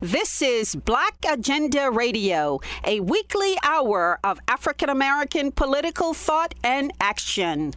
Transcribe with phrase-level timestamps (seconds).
[0.00, 7.72] This is Black Agenda Radio, a weekly hour of African American political thought and action.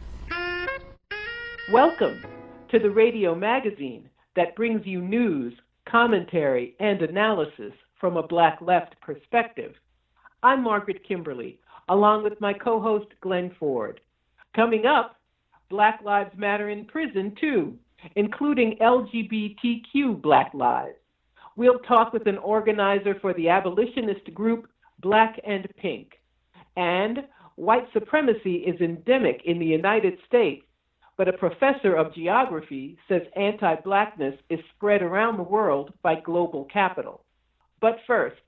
[1.72, 2.22] Welcome
[2.70, 5.52] to the radio magazine that brings you news,
[5.84, 9.72] commentary, and analysis from a Black left perspective.
[10.44, 11.58] I'm Margaret Kimberley,
[11.88, 14.00] along with my co host Glen Ford.
[14.54, 15.16] Coming up,
[15.70, 17.76] Black Lives Matter in prison, too,
[18.14, 20.94] including LGBTQ Black Lives.
[21.56, 24.68] We'll talk with an organizer for the abolitionist group
[25.00, 26.12] Black and Pink.
[26.76, 27.18] And
[27.56, 30.64] white supremacy is endemic in the United States,
[31.18, 36.64] but a professor of geography says anti blackness is spread around the world by global
[36.72, 37.24] capital.
[37.80, 38.40] But first,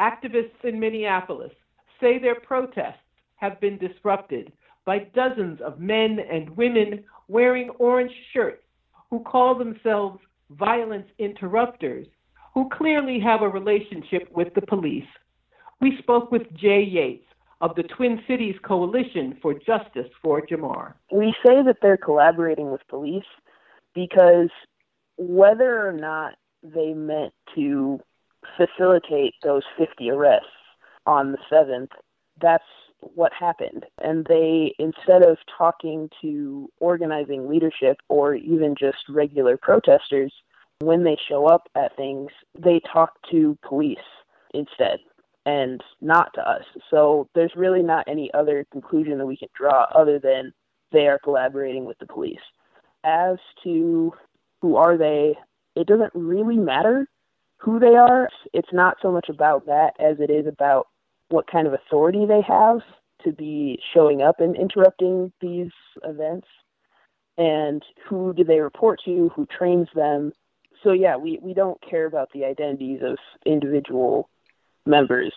[0.00, 1.52] activists in Minneapolis
[2.00, 3.02] say their protests
[3.36, 4.52] have been disrupted
[4.86, 8.64] by dozens of men and women wearing orange shirts
[9.10, 10.18] who call themselves
[10.50, 12.06] violence interrupters
[12.58, 15.06] who clearly have a relationship with the police.
[15.80, 17.24] We spoke with Jae Yates
[17.60, 20.94] of the Twin Cities Coalition for Justice for Jamar.
[21.12, 23.30] We say that they're collaborating with police
[23.94, 24.50] because
[25.18, 28.00] whether or not they meant to
[28.56, 30.48] facilitate those 50 arrests
[31.06, 31.90] on the 7th,
[32.42, 32.64] that's
[33.00, 33.86] what happened.
[34.02, 40.32] And they, instead of talking to organizing leadership or even just regular protesters,
[40.80, 43.98] when they show up at things, they talk to police
[44.54, 44.98] instead
[45.46, 46.64] and not to us.
[46.90, 50.52] So there's really not any other conclusion that we can draw other than
[50.92, 52.38] they are collaborating with the police.
[53.04, 54.12] As to
[54.60, 55.34] who are they,
[55.74, 57.06] it doesn't really matter
[57.58, 58.28] who they are.
[58.52, 60.86] It's not so much about that as it is about
[61.28, 62.80] what kind of authority they have
[63.24, 65.70] to be showing up and interrupting these
[66.04, 66.46] events
[67.36, 70.32] and who do they report to, who trains them,
[70.82, 74.28] so yeah, we, we don't care about the identities of individual
[74.86, 75.32] members.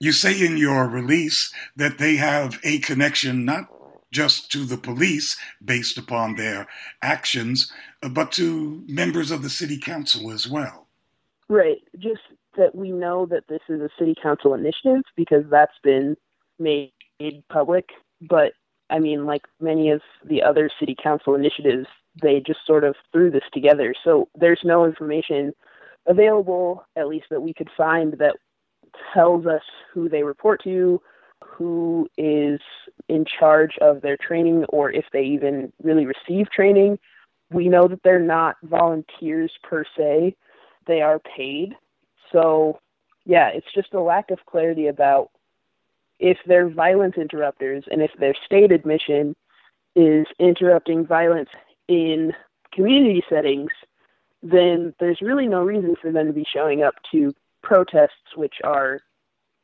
[0.00, 3.68] You say in your release that they have a connection not
[4.12, 6.66] just to the police based upon their
[7.02, 7.72] actions,
[8.02, 10.86] uh, but to members of the city council as well.
[11.48, 11.82] Right.
[11.98, 12.22] Just
[12.56, 16.16] that we know that this is a city council initiative because that's been
[16.58, 16.92] made
[17.50, 17.88] public.
[18.20, 18.52] But
[18.94, 21.88] I mean, like many of the other city council initiatives,
[22.22, 23.92] they just sort of threw this together.
[24.04, 25.52] So there's no information
[26.06, 28.36] available, at least that we could find, that
[29.12, 29.62] tells us
[29.92, 31.02] who they report to,
[31.44, 32.60] who is
[33.08, 36.96] in charge of their training, or if they even really receive training.
[37.50, 40.36] We know that they're not volunteers per se,
[40.86, 41.74] they are paid.
[42.30, 42.78] So,
[43.24, 45.30] yeah, it's just a lack of clarity about
[46.24, 49.36] if they're violence interrupters and if their stated mission
[49.94, 51.50] is interrupting violence
[51.86, 52.32] in
[52.72, 53.70] community settings,
[54.42, 59.00] then there's really no reason for them to be showing up to protests, which are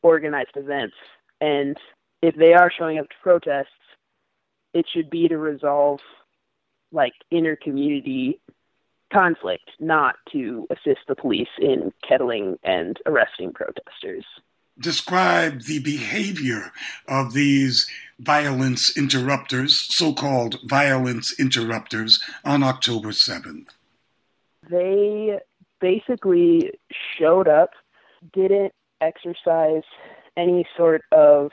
[0.02, 0.96] organized events.
[1.40, 1.78] And
[2.20, 3.68] if they are showing up to protests,
[4.74, 6.00] it should be to resolve
[6.92, 8.38] like inter community
[9.10, 14.26] conflict, not to assist the police in kettling and arresting protesters
[14.78, 16.72] describe the behavior
[17.08, 17.88] of these
[18.18, 23.68] violence interrupters, so called violence interrupters, on October 7th?
[24.68, 25.38] They
[25.80, 26.72] basically
[27.18, 27.70] showed up,
[28.32, 29.82] didn't exercise
[30.36, 31.50] any sort of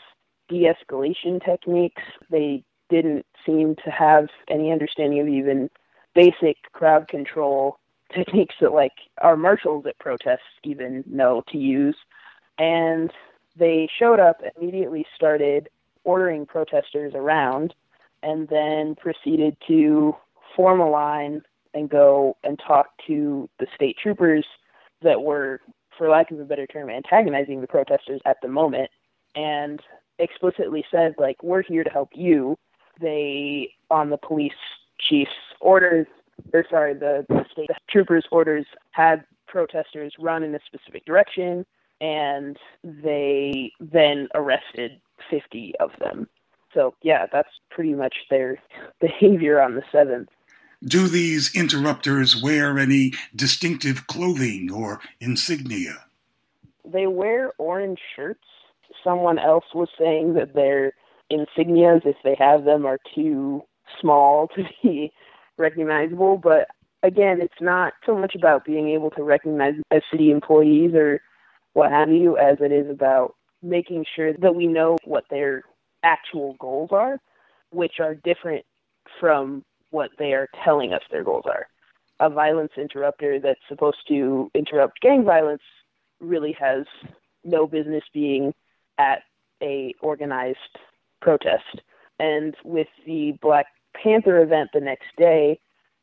[0.50, 2.04] de escalation techniques.
[2.30, 5.70] They didn't seem to have any understanding of even
[6.14, 7.80] basic crowd control
[8.14, 11.96] techniques that like our marshals at protests even know to use
[12.58, 13.12] and
[13.58, 15.70] they showed up immediately started
[16.04, 17.74] ordering protesters around
[18.24, 20.16] and then proceeded to
[20.56, 21.42] form a line
[21.74, 24.46] and go and talk to the state troopers
[25.02, 25.62] that were
[25.98, 28.90] for lack of a better term antagonizing the protesters at the moment
[29.36, 29.82] and
[30.20, 32.58] explicitly said like we're here to help you.
[33.00, 34.52] They on the police
[35.00, 36.08] chief's orders
[36.54, 41.66] or sorry the, the state troopers orders had protesters run in a specific direction
[42.02, 45.00] and they then arrested
[45.30, 46.28] 50 of them.
[46.74, 48.60] So, yeah, that's pretty much their
[49.02, 50.28] behavior on the 7th.
[50.84, 56.06] Do these interrupters wear any distinctive clothing or insignia?
[56.86, 58.44] They wear orange shirts.
[59.04, 60.94] Someone else was saying that their
[61.32, 63.64] insignias, if they have them, are too
[64.00, 65.12] small to be
[65.58, 66.38] recognizable.
[66.38, 66.68] But
[67.04, 71.22] again, it's not so much about being able to recognize as city employees or
[71.78, 75.62] what have you, as it is about making sure that we know what their
[76.02, 77.20] actual goals are,
[77.70, 78.66] which are different
[79.20, 81.68] from what they are telling us their goals are.
[82.20, 85.62] A violence interrupter that's supposed to interrupt gang violence
[86.20, 86.86] really has
[87.44, 88.56] no business being
[88.98, 89.22] at
[89.62, 90.80] a organized
[91.22, 91.82] protest.
[92.20, 95.60] And with the Black Panther event the next day,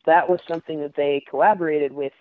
[0.06, 2.12] that was something that they collaborated with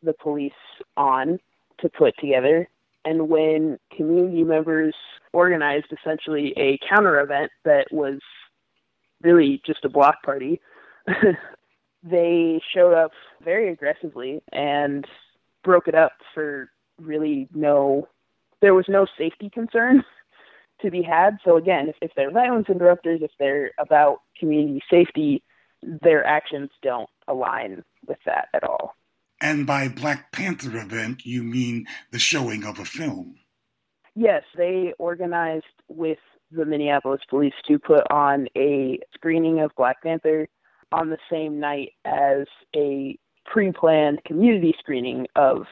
[0.00, 0.52] the police
[0.96, 1.40] on
[1.78, 2.68] to put together.
[3.04, 4.94] And when community members
[5.32, 8.18] organized essentially a counter event that was
[9.22, 10.60] really just a block party,
[12.02, 13.12] they showed up
[13.42, 15.06] very aggressively and
[15.62, 16.70] broke it up for
[17.00, 18.08] really no,
[18.60, 20.04] there was no safety concern
[20.82, 21.38] to be had.
[21.44, 25.42] So again, if, if they're violence interrupters, if they're about community safety,
[25.82, 28.94] their actions don't align with that at all.
[29.40, 33.36] And by Black Panther event, you mean the showing of a film?
[34.14, 36.18] Yes, they organized with
[36.50, 40.48] the Minneapolis police to put on a screening of Black Panther
[40.92, 42.46] on the same night as
[42.76, 43.16] a
[43.46, 45.62] pre planned community screening of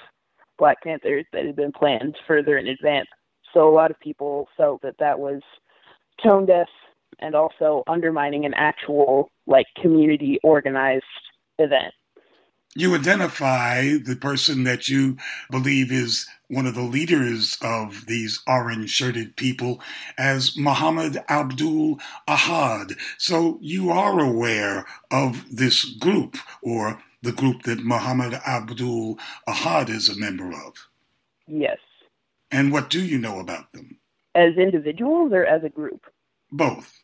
[0.59, 3.09] Black Panther that had been planned further in advance.
[3.53, 5.41] So a lot of people felt that that was
[6.23, 6.69] tone deaf
[7.21, 11.05] and also undermining an actual like community organized
[11.59, 11.93] event.
[12.75, 15.17] You identify the person that you
[15.51, 19.81] believe is one of the leaders of these orange shirted people
[20.17, 21.99] as Muhammad Abdul
[22.29, 22.97] Ahad.
[23.17, 29.19] So you are aware of this group or the group that Muhammad Abdul
[29.49, 30.75] Ahad is a member of.
[31.47, 31.79] Yes.
[32.51, 33.99] And what do you know about them?
[34.35, 36.07] As individuals or as a group?
[36.53, 37.03] Both.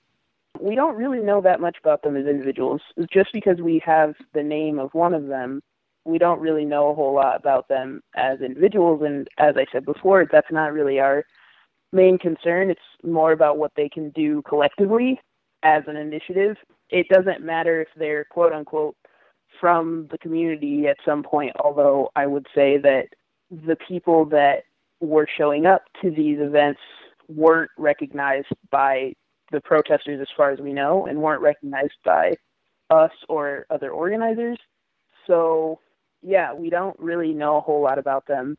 [0.61, 2.81] We don't really know that much about them as individuals.
[3.13, 5.63] Just because we have the name of one of them,
[6.05, 9.03] we don't really know a whole lot about them as individuals.
[9.05, 11.25] And as I said before, that's not really our
[11.93, 12.71] main concern.
[12.71, 15.21] It's more about what they can do collectively
[15.63, 16.57] as an initiative.
[16.91, 18.97] It doesn't matter if they're quote unquote
[19.61, 23.07] from the community at some point, although I would say that
[23.51, 24.65] the people that
[25.01, 26.81] were showing up to these events
[27.29, 29.15] weren't recognized by
[29.55, 32.35] the protesters, as far as we know, and weren't recognized by
[32.91, 34.59] us or other organizers.
[35.27, 35.81] So,
[36.23, 38.57] yeah, we don't really know a whole lot about them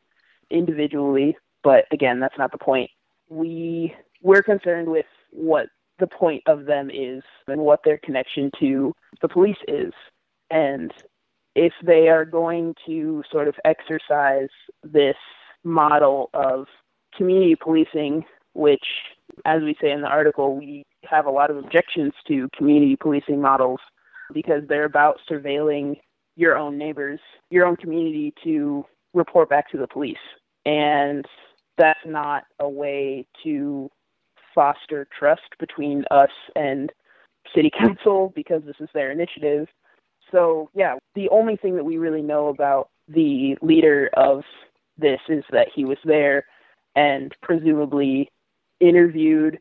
[0.50, 2.90] individually, but again, that's not the point.
[3.28, 5.66] We we're concerned with what
[5.98, 9.92] the point of them is and what their connection to the police is.
[10.50, 10.92] And
[11.54, 14.48] if they are going to sort of exercise
[14.84, 15.16] this
[15.64, 16.66] model of
[17.16, 18.84] community policing, which,
[19.44, 23.40] as we say in the article, we have a lot of objections to community policing
[23.40, 23.80] models
[24.32, 26.00] because they're about surveilling
[26.36, 28.84] your own neighbors, your own community to
[29.14, 30.16] report back to the police.
[30.64, 31.24] And
[31.78, 33.90] that's not a way to
[34.54, 36.90] foster trust between us and
[37.54, 39.68] city council because this is their initiative.
[40.32, 44.42] So, yeah, the only thing that we really know about the leader of
[44.98, 46.44] this is that he was there
[46.96, 48.28] and presumably
[48.80, 49.58] interviewed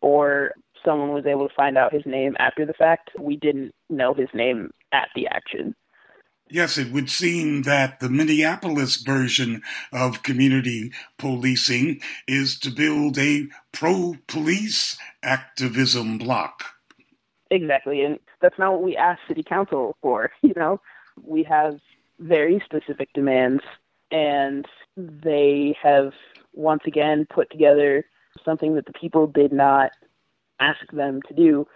[0.00, 0.52] or
[0.84, 3.10] someone was able to find out his name after the fact.
[3.18, 5.74] We didn't know his name at the action.
[6.48, 13.48] Yes, it would seem that the Minneapolis version of community policing is to build a
[13.72, 16.76] pro police activism block.
[17.50, 18.02] Exactly.
[18.02, 20.30] And that's not what we asked City Council for.
[20.42, 20.80] You know,
[21.20, 21.80] we have
[22.20, 23.62] very specific demands
[24.12, 24.66] and
[24.96, 26.12] they have
[26.52, 28.04] once again put together
[28.44, 29.92] something that the people did not
[30.60, 31.66] ask them to do.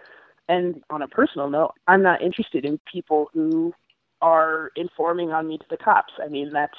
[0.49, 3.73] And on a personal note, I'm not interested in people who
[4.21, 6.13] are informing on me to the cops.
[6.23, 6.77] I mean, that's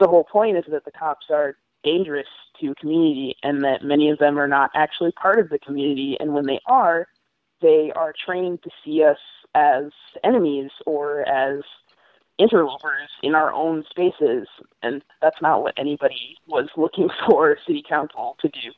[0.00, 2.26] the whole point is that the cops are dangerous
[2.60, 6.16] to community and that many of them are not actually part of the community.
[6.20, 7.06] And when they are,
[7.60, 9.18] they are trained to see us
[9.54, 9.84] as
[10.24, 11.62] enemies or as
[12.38, 14.48] interlopers in our own spaces,
[14.82, 18.72] and that's not what anybody was looking for city council to do.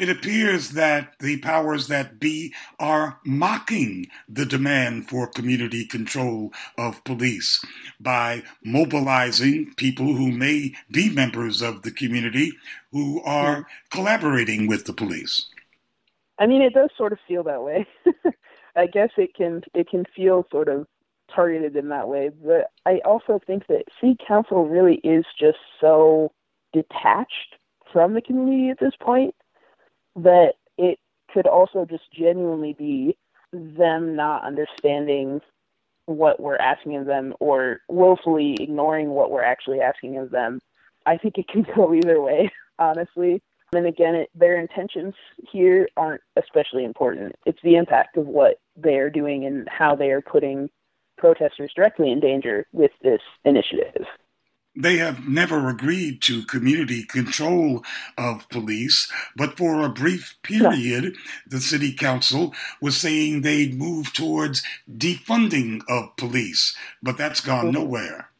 [0.00, 7.04] It appears that the powers that be are mocking the demand for community control of
[7.04, 7.62] police
[8.00, 12.52] by mobilizing people who may be members of the community
[12.92, 15.50] who are collaborating with the police.
[16.38, 17.86] I mean, it does sort of feel that way.
[18.76, 20.86] I guess it can it can feel sort of
[21.30, 22.30] targeted in that way.
[22.42, 26.32] But I also think that city council really is just so
[26.72, 27.56] detached
[27.92, 29.34] from the community at this point
[30.16, 30.98] that it
[31.32, 33.16] could also just genuinely be
[33.52, 35.40] them not understanding
[36.06, 40.60] what we're asking of them or willfully ignoring what we're actually asking of them.
[41.06, 43.42] I think it can go either way, honestly.
[43.72, 45.14] And again, it, their intentions
[45.52, 47.36] here aren't especially important.
[47.46, 50.68] It's the impact of what they are doing and how they are putting
[51.16, 54.06] protesters directly in danger with this initiative.
[54.76, 57.82] They have never agreed to community control
[58.16, 64.62] of police, but for a brief period, the city council was saying they'd move towards
[64.88, 67.82] defunding of police, but that's gone mm-hmm.
[67.82, 68.30] nowhere.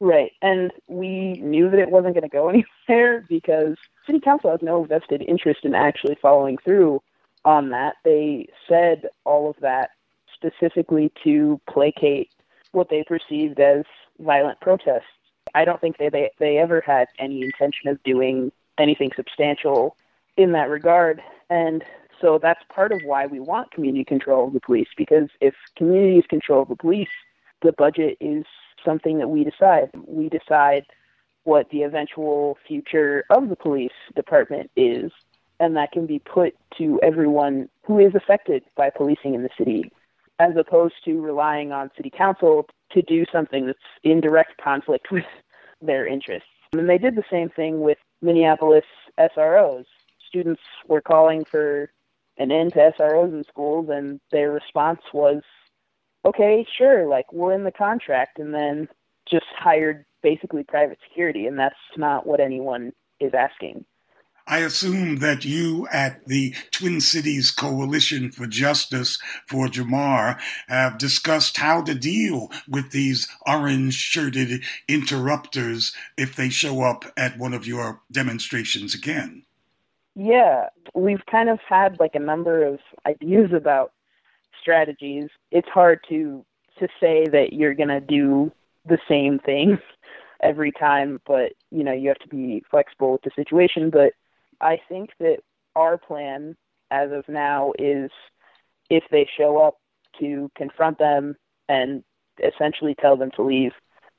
[0.00, 2.48] Right, and we knew that it wasn't going to go
[2.88, 7.02] anywhere because city council has no vested interest in actually following through
[7.44, 7.96] on that.
[8.02, 9.90] They said all of that
[10.34, 12.30] specifically to placate
[12.72, 13.84] what they perceived as
[14.18, 15.04] violent protests
[15.56, 19.96] I don't think they, they they ever had any intention of doing anything substantial
[20.36, 21.22] in that regard.
[21.48, 21.82] And
[22.20, 26.24] so that's part of why we want community control of the police, because if communities
[26.28, 27.08] control the police,
[27.62, 28.44] the budget is
[28.84, 29.90] something that we decide.
[30.06, 30.84] We decide
[31.44, 35.10] what the eventual future of the police department is,
[35.58, 39.90] and that can be put to everyone who is affected by policing in the city,
[40.38, 45.24] as opposed to relying on city council to do something that's in direct conflict with
[45.80, 46.48] their interests.
[46.72, 48.84] And they did the same thing with Minneapolis
[49.18, 49.84] SROs.
[50.28, 51.90] Students were calling for
[52.38, 55.42] an end to SROs in schools, and their response was,
[56.24, 58.88] okay, sure, like we're in the contract, and then
[59.28, 63.84] just hired basically private security, and that's not what anyone is asking.
[64.48, 70.38] I assume that you at the Twin Cities Coalition for Justice for Jamar
[70.68, 77.38] have discussed how to deal with these orange shirted interrupters if they show up at
[77.38, 79.42] one of your demonstrations again.
[80.14, 83.92] Yeah, we've kind of had like a number of ideas about
[84.60, 85.28] strategies.
[85.50, 86.44] It's hard to
[86.78, 88.52] to say that you're going to do
[88.86, 89.78] the same thing
[90.42, 94.12] every time, but you know, you have to be flexible with the situation, but
[94.60, 95.38] I think that
[95.74, 96.56] our plan
[96.90, 98.10] as of now is
[98.90, 99.76] if they show up
[100.20, 101.36] to confront them
[101.68, 102.02] and
[102.42, 103.72] essentially tell them to leave.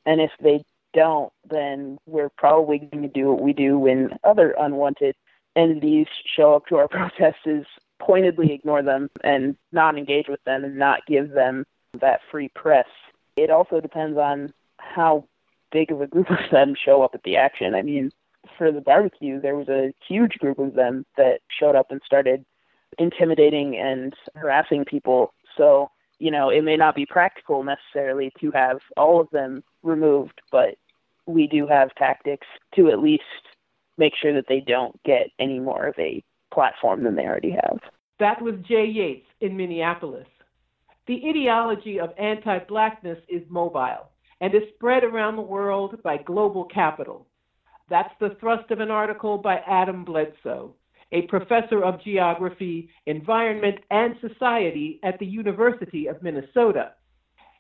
[0.06, 0.64] And if they
[0.94, 5.16] don't, then we're probably going to do what we do when other unwanted
[5.56, 7.66] entities show up to our protests is
[8.00, 11.66] pointedly ignore them and not engage with them and not give them
[12.00, 12.88] that free press.
[13.36, 15.26] It also depends on how
[15.72, 17.76] big of a group of them show up at the action.
[17.76, 18.12] I mean,
[18.58, 22.46] for the barbecue, there was a huge group of them that showed up and started
[23.00, 25.34] intimidating and harassing people.
[25.56, 25.90] So,
[26.20, 30.76] you know, it may not be practical necessarily to have all of them removed, but
[31.26, 33.24] we do have tactics to at least
[33.98, 36.24] make sure that they don't get any more of a
[36.54, 37.80] platform than they already have.
[38.20, 40.28] That was Jae Yates in Minneapolis.
[41.06, 44.10] The ideology of anti blackness is mobile
[44.42, 47.27] and is spread around the world by global capital.
[47.90, 50.76] That's the thrust of an article by Adam Bledsoe,
[51.12, 56.92] a professor of geography, environment, and society at the University of Minnesota.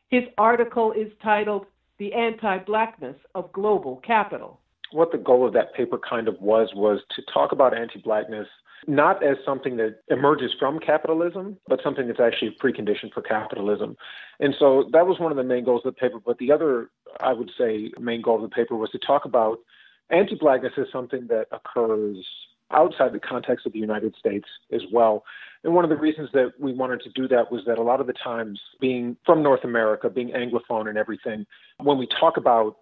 [0.09, 1.65] His article is titled
[1.97, 4.59] The Anti Blackness of Global Capital.
[4.91, 8.47] What the goal of that paper kind of was was to talk about anti blackness
[8.85, 13.97] not as something that emerges from capitalism, but something that's actually a precondition for capitalism.
[14.39, 16.19] And so that was one of the main goals of the paper.
[16.23, 19.59] But the other, I would say, main goal of the paper was to talk about
[20.09, 22.25] Anti blackness is something that occurs
[22.71, 25.23] outside the context of the United States as well.
[25.63, 27.99] And one of the reasons that we wanted to do that was that a lot
[27.99, 31.45] of the times, being from North America, being Anglophone and everything,
[31.81, 32.77] when we talk about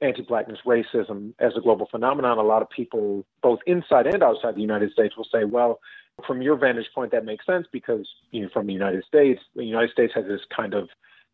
[0.00, 4.54] anti blackness racism as a global phenomenon, a lot of people, both inside and outside
[4.54, 5.80] the United States, will say, well,
[6.26, 9.64] from your vantage point, that makes sense because you know, from the United States, the
[9.64, 10.88] United States has this kind of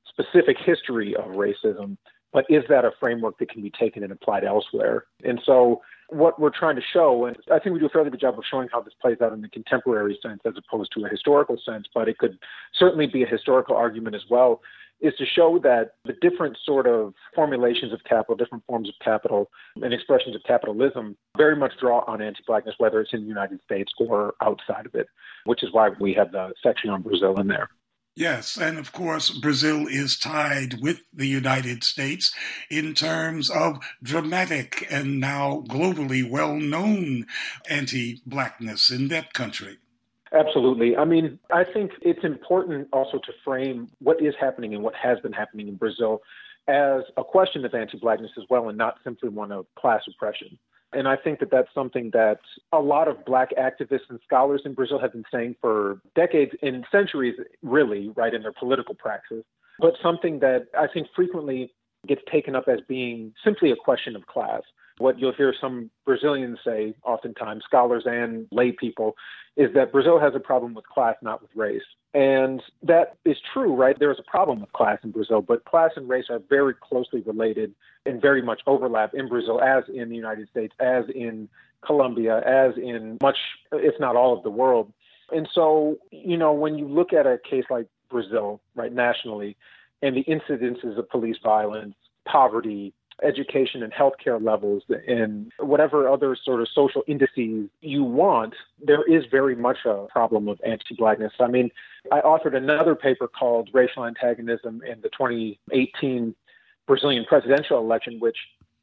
[0.08, 1.96] specific history of racism
[2.32, 5.04] but is that a framework that can be taken and applied elsewhere?
[5.24, 8.20] And so, what we're trying to show, and I think we do a fairly good
[8.20, 11.08] job of showing how this plays out in the contemporary sense as opposed to a
[11.08, 12.38] historical sense, but it could
[12.74, 14.62] certainly be a historical argument as well,
[15.00, 19.50] is to show that the different sort of formulations of capital, different forms of capital,
[19.82, 23.60] and expressions of capitalism very much draw on anti blackness, whether it's in the United
[23.62, 25.08] States or outside of it,
[25.44, 27.68] which is why we have the section on Brazil in there.
[28.18, 32.34] Yes, and of course, Brazil is tied with the United States
[32.68, 37.26] in terms of dramatic and now globally well known
[37.70, 39.78] anti blackness in that country.
[40.32, 40.96] Absolutely.
[40.96, 45.20] I mean, I think it's important also to frame what is happening and what has
[45.20, 46.20] been happening in Brazil
[46.66, 50.58] as a question of anti blackness as well, and not simply one of class oppression.
[50.92, 52.40] And I think that that's something that
[52.72, 56.84] a lot of black activists and scholars in Brazil have been saying for decades and
[56.90, 59.44] centuries, really, right, in their political praxis.
[59.80, 61.72] But something that I think frequently
[62.06, 64.62] gets taken up as being simply a question of class.
[64.98, 69.16] What you'll hear some Brazilians say, oftentimes, scholars and lay people,
[69.56, 71.82] is that Brazil has a problem with class, not with race.
[72.14, 73.98] And that is true, right?
[73.98, 77.20] There is a problem with class in Brazil, but class and race are very closely
[77.20, 77.74] related
[78.06, 81.48] and very much overlap in Brazil, as in the United States, as in
[81.84, 83.36] Colombia, as in much,
[83.72, 84.92] if not all of the world.
[85.30, 89.56] And so, you know, when you look at a case like Brazil, right, nationally,
[90.00, 91.94] and the incidences of police violence,
[92.26, 99.04] poverty, education and healthcare levels and whatever other sort of social indices you want, there
[99.04, 101.32] is very much a problem of anti blackness.
[101.40, 101.70] I mean,
[102.12, 106.34] I authored another paper called Racial Antagonism in the 2018
[106.86, 108.36] Brazilian presidential election, which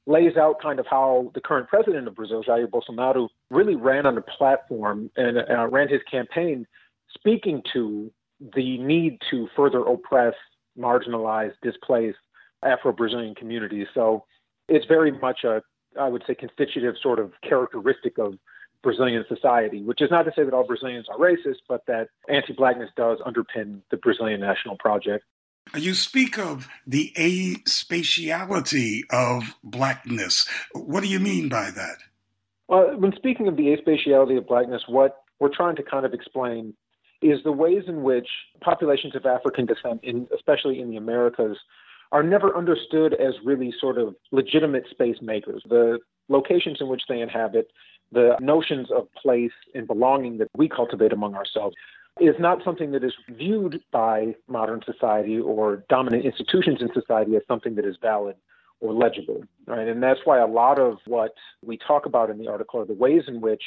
[0.06, 4.18] lays out kind of how the current president of Brazil, Jair Bolsonaro, really ran on
[4.18, 6.68] a platform and uh, ran his campaign
[7.14, 8.12] speaking to
[8.56, 10.36] the need to further oppress,
[10.78, 12.16] marginalize, displace
[12.66, 13.88] Afro Brazilian communities.
[13.94, 14.26] So
[14.68, 15.62] it's very much a,
[16.00, 18.36] I would say, constitutive sort of characteristic of
[18.84, 22.54] Brazilian society, which is not to say that all Brazilians are racist, but that anti
[22.54, 25.26] blackness does underpin the Brazilian national project.
[25.76, 30.48] You speak of the aspatiality of blackness.
[30.74, 31.98] What do you mean by that?
[32.68, 36.76] Well, when speaking of the aspatiality of blackness, what we're trying to kind of explain
[37.22, 38.28] is the ways in which
[38.62, 41.58] populations of African descent, in, especially in the Americas,
[42.12, 45.64] are never understood as really sort of legitimate space makers.
[45.68, 47.72] The locations in which they inhabit,
[48.12, 51.76] the notions of place and belonging that we cultivate among ourselves
[52.22, 57.42] is not something that is viewed by modern society or dominant institutions in society as
[57.48, 58.36] something that is valid
[58.80, 59.88] or legible, right?
[59.88, 61.34] And that's why a lot of what
[61.64, 63.64] we talk about in the article are the ways in which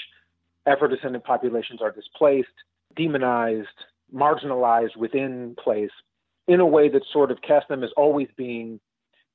[0.66, 2.49] Afro-descendant populations are displaced,
[2.95, 3.68] demonized,
[4.14, 5.90] marginalized within place
[6.49, 8.81] in a way that sort of casts them as always being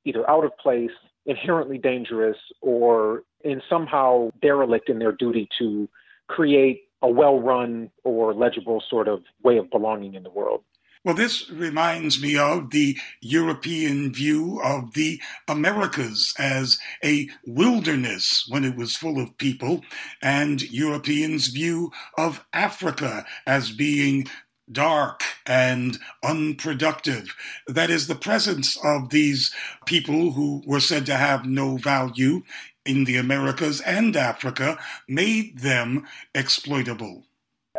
[0.04, 0.92] either out of place,
[1.26, 5.88] inherently dangerous, or in somehow derelict in their duty to
[6.28, 10.64] create a well run or legible sort of way of belonging in the world.
[11.06, 18.64] Well, this reminds me of the European view of the Americas as a wilderness when
[18.64, 19.84] it was full of people,
[20.22, 24.28] and Europeans' view of Africa as being
[24.72, 27.36] dark and unproductive.
[27.68, 29.54] That is, the presence of these
[29.86, 32.44] people who were said to have no value
[32.86, 34.78] in the Americas and Africa
[35.08, 37.24] made them exploitable.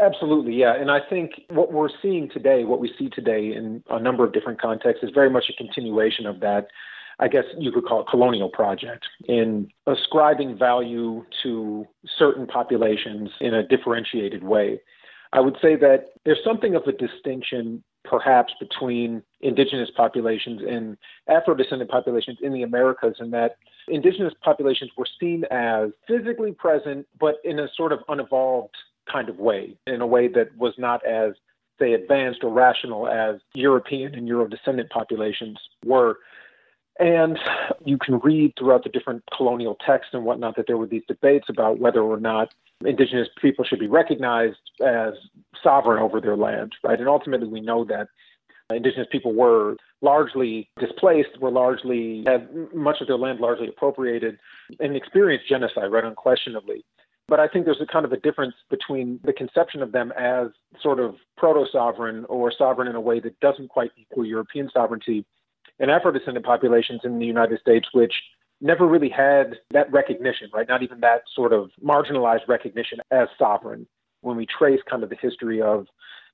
[0.00, 0.74] Absolutely, yeah.
[0.74, 4.32] And I think what we're seeing today, what we see today in a number of
[4.32, 6.68] different contexts, is very much a continuation of that.
[7.20, 11.86] I guess you could call it colonial project in ascribing value to
[12.18, 14.80] certain populations in a differentiated way.
[15.34, 21.54] I would say that there's something of a distinction perhaps between indigenous populations and Afro
[21.54, 23.56] descendant populations in the Americas, in that
[23.88, 28.76] indigenous populations were seen as physically present, but in a sort of unevolved
[29.10, 31.32] kind of way, in a way that was not as,
[31.80, 36.18] say, advanced or rational as European and Euro descendant populations were.
[37.00, 37.40] And
[37.84, 41.46] you can read throughout the different colonial texts and whatnot that there were these debates
[41.48, 45.14] about whether or not indigenous people should be recognized as
[45.62, 46.98] sovereign over their land, right?
[46.98, 48.08] And ultimately, we know that
[48.72, 54.38] indigenous people were largely displaced, were largely had much of their land largely appropriated,
[54.80, 56.04] and experienced genocide, right?
[56.04, 56.84] Unquestionably.
[57.26, 60.48] But I think there's a kind of a difference between the conception of them as
[60.82, 65.24] sort of proto sovereign or sovereign in a way that doesn't quite equal European sovereignty
[65.80, 68.12] and Afro descendant populations in the United States, which
[68.64, 70.66] never really had that recognition, right?
[70.66, 73.86] Not even that sort of marginalized recognition as sovereign.
[74.22, 75.86] When we trace kind of the history of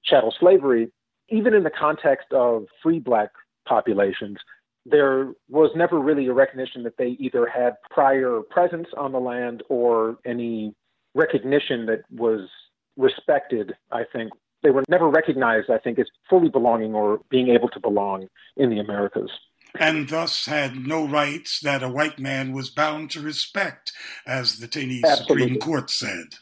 [0.05, 0.93] chattel slavery,
[1.29, 3.31] even in the context of free black
[3.67, 4.39] populations,
[4.87, 9.65] there was never really a recognition that they either had prior presence on the land
[9.69, 10.73] or any
[11.15, 12.49] recognition that was
[12.97, 14.33] respected, I think.
[14.63, 18.71] They were never recognized, I think, as fully belonging or being able to belong in
[18.71, 19.31] the Americas.
[19.79, 23.93] And thus had no rights that a white man was bound to respect,
[24.27, 26.35] as the Taney Supreme Court said.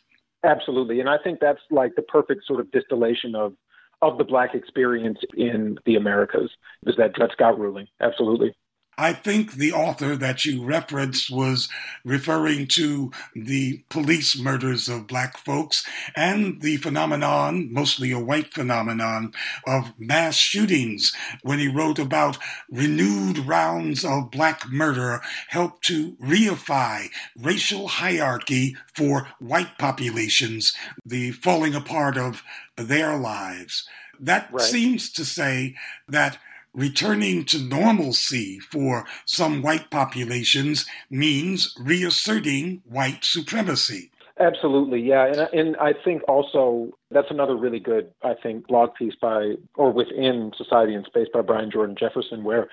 [0.45, 1.01] Absolutely.
[1.01, 3.55] And I think that's like the perfect sort of distillation of
[4.01, 6.51] of the black experience in the Americas
[6.87, 7.89] is that Dred Scott ruling.
[8.01, 8.55] Absolutely.
[8.99, 11.69] I think the author that you referenced was
[12.05, 19.33] referring to the police murders of black folks and the phenomenon, mostly a white phenomenon,
[19.69, 27.07] of mass shootings when he wrote about renewed rounds of black murder helped to reify
[27.39, 30.75] racial hierarchy for white populations,
[31.07, 32.43] the falling apart of
[32.77, 33.89] their lives.
[34.19, 34.61] That right.
[34.61, 35.77] seems to say
[36.09, 36.39] that
[36.75, 44.11] returning to normalcy for some white populations means reasserting white supremacy.
[44.41, 49.15] Absolutely, yeah, and and I think also that's another really good, I think, blog piece
[49.21, 52.69] by or within Society and Space by Brian Jordan Jefferson, where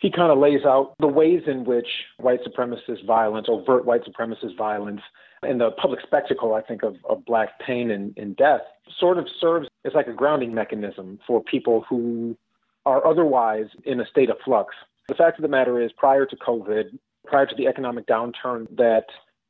[0.00, 4.58] he kind of lays out the ways in which white supremacist violence, overt white supremacist
[4.58, 5.00] violence,
[5.42, 8.62] and the public spectacle, I think, of, of black pain and, and death,
[8.98, 12.36] sort of serves as like a grounding mechanism for people who
[12.86, 14.74] are otherwise in a state of flux.
[15.08, 19.06] The fact of the matter is, prior to COVID, prior to the economic downturn that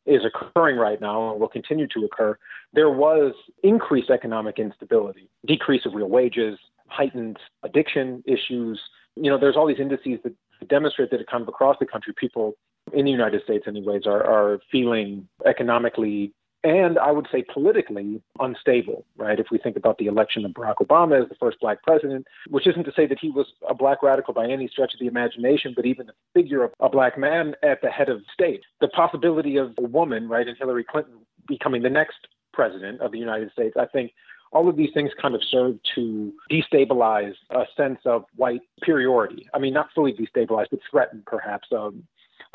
[0.07, 2.39] is occurring right now and will continue to occur,
[2.73, 8.81] there was increased economic instability, decrease of real wages, heightened addiction issues.
[9.17, 10.35] You know, there's all these indices that
[10.69, 12.55] demonstrate that kind of across the country, people
[12.93, 16.33] in the United States, anyways, are, are feeling economically
[16.67, 19.39] and I would say politically unstable, right?
[19.39, 22.67] If we think about the election of Barack Obama as the first black president, which
[22.67, 25.75] isn't to say that he was a black radical by any stretch of the imagination,
[25.77, 29.57] but even the figure of a black man at the head of state, the possibility
[29.59, 31.15] of a woman, right, and Hillary Clinton
[31.47, 34.11] becoming the next president of the United States, I think
[34.51, 39.49] all of these things kind of serve to destabilize a sense of white superiority.
[39.55, 42.03] I mean, not fully destabilize, but threaten perhaps um,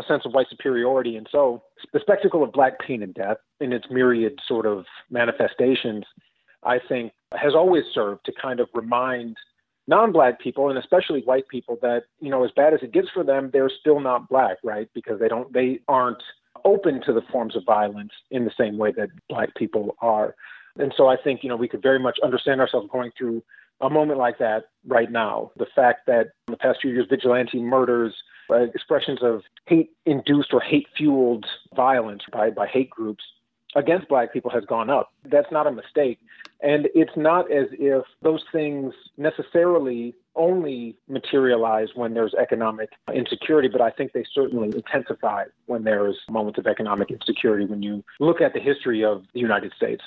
[0.02, 1.16] a sense of white superiority.
[1.16, 6.06] And so the spectacle of black pain and death in its myriad sort of manifestations,
[6.64, 9.38] I think, has always served to kind of remind
[9.88, 13.24] non-black people and especially white people that you know as bad as it gets for
[13.24, 16.22] them they're still not black right because they don't they aren't
[16.66, 20.36] open to the forms of violence in the same way that black people are
[20.78, 23.42] and so i think you know we could very much understand ourselves going through
[23.82, 27.60] a moment like that right now the fact that in the past few years vigilante
[27.60, 28.14] murders
[28.50, 33.24] uh, expressions of hate induced or hate fueled violence by, by hate groups
[33.76, 35.12] against black people has gone up.
[35.24, 36.20] That's not a mistake.
[36.62, 43.82] And it's not as if those things necessarily only materialize when there's economic insecurity, but
[43.82, 48.54] I think they certainly intensify when there's moments of economic insecurity when you look at
[48.54, 50.04] the history of the United States.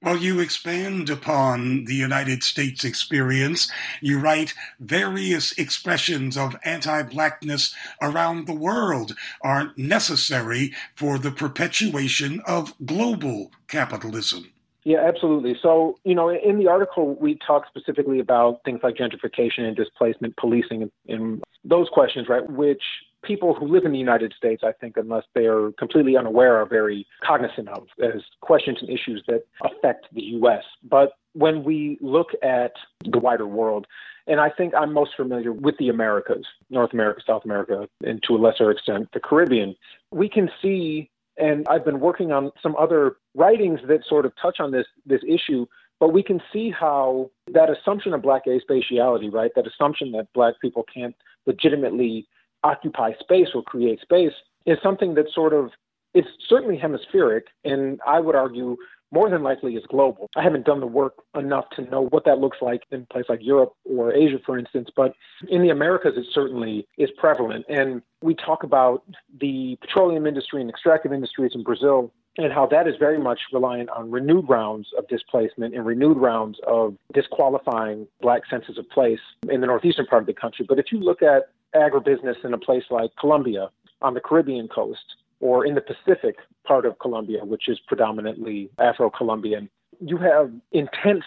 [0.00, 3.68] Well, you expand upon the United States experience.
[4.00, 12.40] You write various expressions of anti blackness around the world are necessary for the perpetuation
[12.46, 14.52] of global capitalism.
[14.84, 15.56] Yeah, absolutely.
[15.60, 20.36] So, you know, in the article, we talk specifically about things like gentrification and displacement,
[20.36, 22.82] policing, and those questions, right, which
[23.28, 26.66] people who live in the United States, I think, unless they are completely unaware, are
[26.66, 30.64] very cognizant of as questions and issues that affect the U.S.
[30.82, 32.72] But when we look at
[33.04, 33.86] the wider world,
[34.26, 38.34] and I think I'm most familiar with the Americas, North America, South America, and to
[38.34, 39.76] a lesser extent, the Caribbean,
[40.10, 44.58] we can see, and I've been working on some other writings that sort of touch
[44.58, 45.66] on this, this issue,
[46.00, 50.54] but we can see how that assumption of black aspatiality, right, that assumption that black
[50.60, 51.14] people can't
[51.46, 52.26] legitimately
[52.64, 54.32] occupy space or create space
[54.66, 55.70] is something that sort of
[56.14, 58.76] it's certainly hemispheric and I would argue
[59.10, 60.28] more than likely is global.
[60.36, 63.24] I haven't done the work enough to know what that looks like in a place
[63.28, 65.14] like Europe or Asia, for instance, but
[65.48, 67.64] in the Americas, it certainly is prevalent.
[67.68, 69.02] And we talk about
[69.40, 73.90] the petroleum industry and extractive industries in Brazil and how that is very much reliant
[73.90, 79.18] on renewed rounds of displacement and renewed rounds of disqualifying black senses of place
[79.48, 80.64] in the northeastern part of the country.
[80.68, 83.68] But if you look at agribusiness in a place like Colombia
[84.02, 89.10] on the Caribbean coast or in the Pacific part of Colombia, which is predominantly Afro
[89.10, 89.68] Colombian,
[90.00, 91.24] you have intense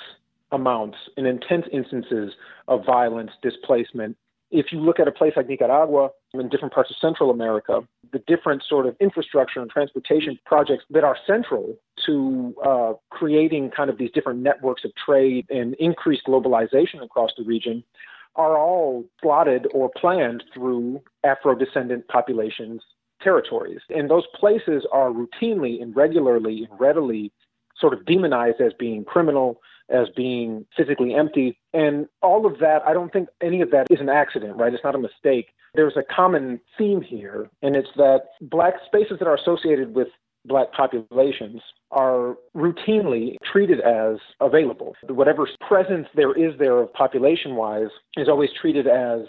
[0.51, 2.33] amounts and intense instances
[2.67, 4.17] of violence, displacement.
[4.51, 8.19] If you look at a place like Nicaragua in different parts of Central America, the
[8.27, 13.97] different sort of infrastructure and transportation projects that are central to uh, creating kind of
[13.97, 17.83] these different networks of trade and increased globalization across the region
[18.35, 22.81] are all plotted or planned through Afro descendant populations'
[23.21, 23.79] territories.
[23.89, 27.31] And those places are routinely and regularly and readily
[27.77, 31.57] sort of demonized as being criminal, as being physically empty.
[31.73, 34.73] And all of that, I don't think any of that is an accident, right?
[34.73, 35.47] It's not a mistake.
[35.73, 40.09] There's a common theme here, and it's that black spaces that are associated with
[40.45, 44.95] black populations are routinely treated as available.
[45.07, 49.21] Whatever presence there is there of population wise is always treated as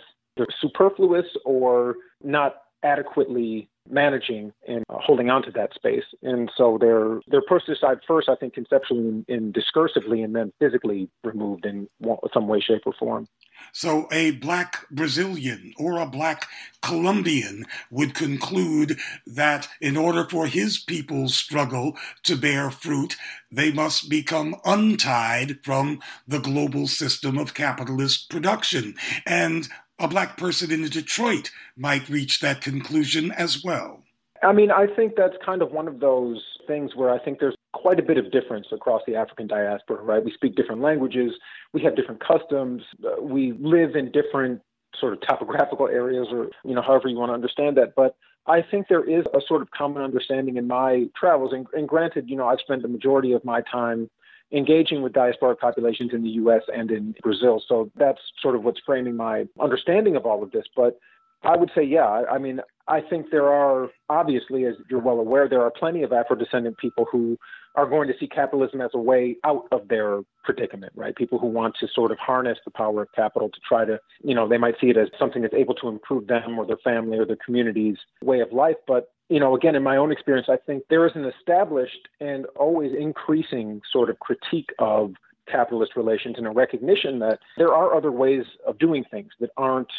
[0.60, 6.04] superfluous or not adequately managing and holding on to that space.
[6.22, 11.08] And so they're they're pushed aside first, I think, conceptually and discursively, and then physically
[11.24, 11.88] removed in
[12.32, 13.28] some way, shape, or form.
[13.72, 16.48] So a black Brazilian or a black
[16.82, 23.16] Colombian would conclude that in order for his people's struggle to bear fruit,
[23.50, 28.94] they must become untied from the global system of capitalist production.
[29.26, 29.68] And
[29.98, 34.02] a black person in Detroit might reach that conclusion as well.
[34.42, 37.54] I mean, I think that's kind of one of those things where I think there's
[37.72, 40.24] quite a bit of difference across the African diaspora, right?
[40.24, 41.32] We speak different languages,
[41.72, 44.60] we have different customs, uh, we live in different
[44.98, 47.94] sort of topographical areas, or, you know, however you want to understand that.
[47.96, 51.52] But I think there is a sort of common understanding in my travels.
[51.52, 54.10] And, and granted, you know, I've spent the majority of my time
[54.52, 57.62] engaging with diasporic populations in the US and in Brazil.
[57.66, 60.64] So that's sort of what's framing my understanding of all of this.
[60.76, 60.98] But
[61.44, 65.48] I would say, yeah, I mean, I think there are, obviously, as you're well aware,
[65.48, 67.36] there are plenty of Afro descendant people who
[67.74, 71.16] are going to see capitalism as a way out of their predicament, right?
[71.16, 74.34] People who want to sort of harness the power of capital to try to, you
[74.34, 77.18] know, they might see it as something that's able to improve them or their family
[77.18, 78.76] or their community's way of life.
[78.86, 82.44] But, you know, again, in my own experience, I think there is an established and
[82.54, 85.14] always increasing sort of critique of
[85.50, 89.90] capitalist relations and a recognition that there are other ways of doing things that aren't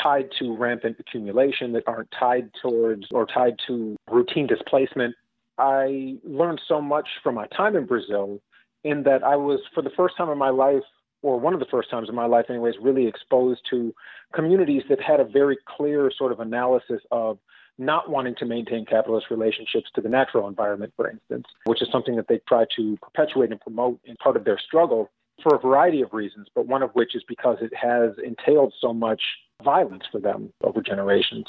[0.00, 5.14] tied to rampant accumulation, that aren't tied towards or tied to routine displacement.
[5.56, 8.42] I learned so much from my time in Brazil
[8.84, 10.82] in that I was, for the first time in my life,
[11.22, 13.94] or one of the first times in my life, anyways, really exposed to
[14.34, 17.38] communities that had a very clear sort of analysis of
[17.84, 22.16] not wanting to maintain capitalist relationships to the natural environment, for instance, which is something
[22.16, 25.10] that they try to perpetuate and promote in part of their struggle
[25.42, 28.92] for a variety of reasons, but one of which is because it has entailed so
[28.92, 29.20] much
[29.62, 31.46] violence for them over generations.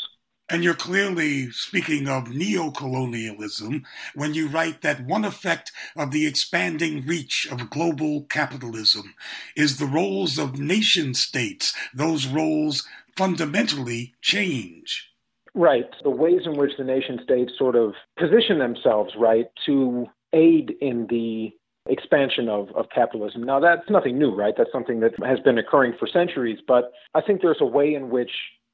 [0.50, 7.06] And you're clearly speaking of neocolonialism when you write that one effect of the expanding
[7.06, 9.16] reach of global capitalism
[9.56, 11.74] is the roles of nation states.
[11.94, 15.13] Those roles fundamentally change.
[15.56, 15.86] Right.
[16.04, 21.08] The ways in which the nation states sort of position themselves, right, to aid in
[21.10, 21.52] the
[21.88, 23.44] expansion of, of capitalism.
[23.44, 24.54] Now, that's nothing new, right?
[24.58, 26.60] That's something that has been occurring for centuries.
[26.68, 28.32] But I think there's a way in which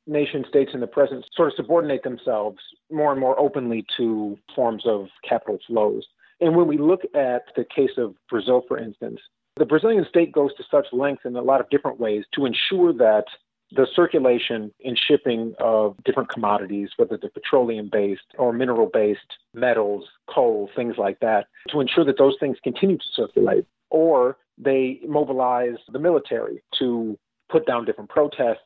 [0.07, 2.59] nation states in the present sort of subordinate themselves
[2.91, 6.05] more and more openly to forms of capital flows.
[6.41, 9.19] And when we look at the case of Brazil, for instance,
[9.57, 12.93] the Brazilian state goes to such length in a lot of different ways to ensure
[12.93, 13.25] that
[13.71, 20.05] the circulation and shipping of different commodities, whether they're petroleum based or mineral based, metals,
[20.27, 23.65] coal, things like that, to ensure that those things continue to circulate.
[23.91, 27.17] Or they mobilize the military to
[27.49, 28.59] put down different protests,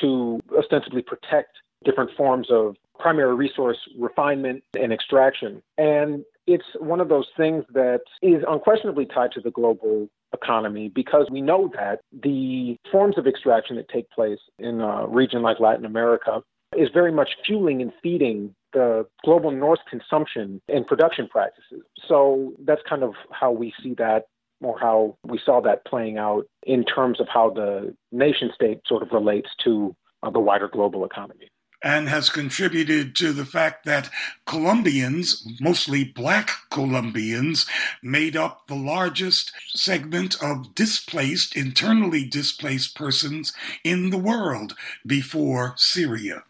[0.00, 5.62] to ostensibly protect different forms of primary resource refinement and extraction.
[5.78, 11.28] And it's one of those things that is unquestionably tied to the global economy because
[11.30, 15.84] we know that the forms of extraction that take place in a region like Latin
[15.84, 16.42] America
[16.76, 21.82] is very much fueling and feeding the global north consumption and production practices.
[22.06, 24.24] So that's kind of how we see that
[24.60, 29.02] or how we saw that playing out in terms of how the nation state sort
[29.02, 31.48] of relates to uh, the wider global economy
[31.82, 34.10] and has contributed to the fact that
[34.46, 37.66] Colombians, mostly black Colombians,
[38.02, 43.52] made up the largest segment of displaced, internally displaced persons
[43.84, 44.74] in the world
[45.06, 46.42] before Syria.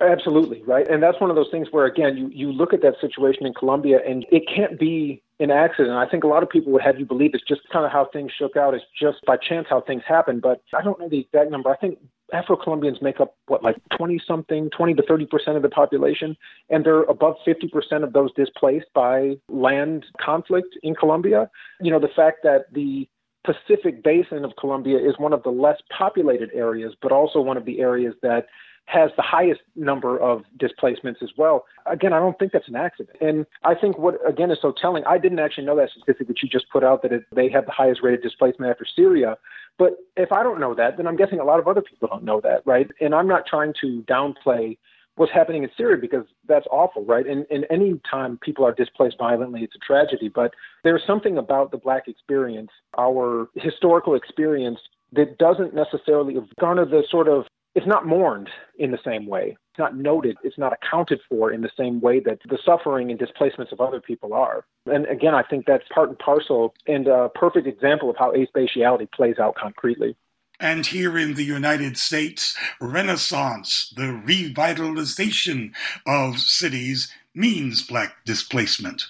[0.00, 0.88] Absolutely, right.
[0.88, 3.52] And that's one of those things where, again, you, you look at that situation in
[3.52, 5.96] Colombia and it can't be an accident.
[5.96, 8.08] I think a lot of people would have you believe it's just kind of how
[8.12, 8.74] things shook out.
[8.74, 10.40] It's just by chance how things happen.
[10.40, 11.70] But I don't know the exact number.
[11.70, 11.98] I think
[12.32, 16.36] Afro Colombians make up what, like 20 something, 20 to 30 percent of the population,
[16.68, 21.50] and they're above 50 percent of those displaced by land conflict in Colombia.
[21.80, 23.08] You know, the fact that the
[23.44, 27.64] Pacific basin of Colombia is one of the less populated areas, but also one of
[27.64, 28.46] the areas that
[28.90, 31.64] has the highest number of displacements as well.
[31.86, 33.16] Again, I don't think that's an accident.
[33.20, 36.42] And I think what, again, is so telling, I didn't actually know that statistic that
[36.42, 39.38] you just put out that it, they have the highest rate of displacement after Syria.
[39.78, 42.24] But if I don't know that, then I'm guessing a lot of other people don't
[42.24, 42.90] know that, right?
[43.00, 44.76] And I'm not trying to downplay
[45.14, 47.26] what's happening in Syria because that's awful, right?
[47.26, 50.28] And, and any time people are displaced violently, it's a tragedy.
[50.28, 54.80] But there's something about the Black experience, our historical experience,
[55.12, 57.44] that doesn't necessarily garner the sort of
[57.74, 59.56] it's not mourned in the same way.
[59.70, 60.36] It's not noted.
[60.42, 64.00] It's not accounted for in the same way that the suffering and displacements of other
[64.00, 64.64] people are.
[64.86, 69.08] And again, I think that's part and parcel and a perfect example of how aspatiality
[69.14, 70.16] plays out concretely.
[70.58, 75.72] And here in the United States, Renaissance, the revitalization
[76.06, 79.06] of cities, means black displacement.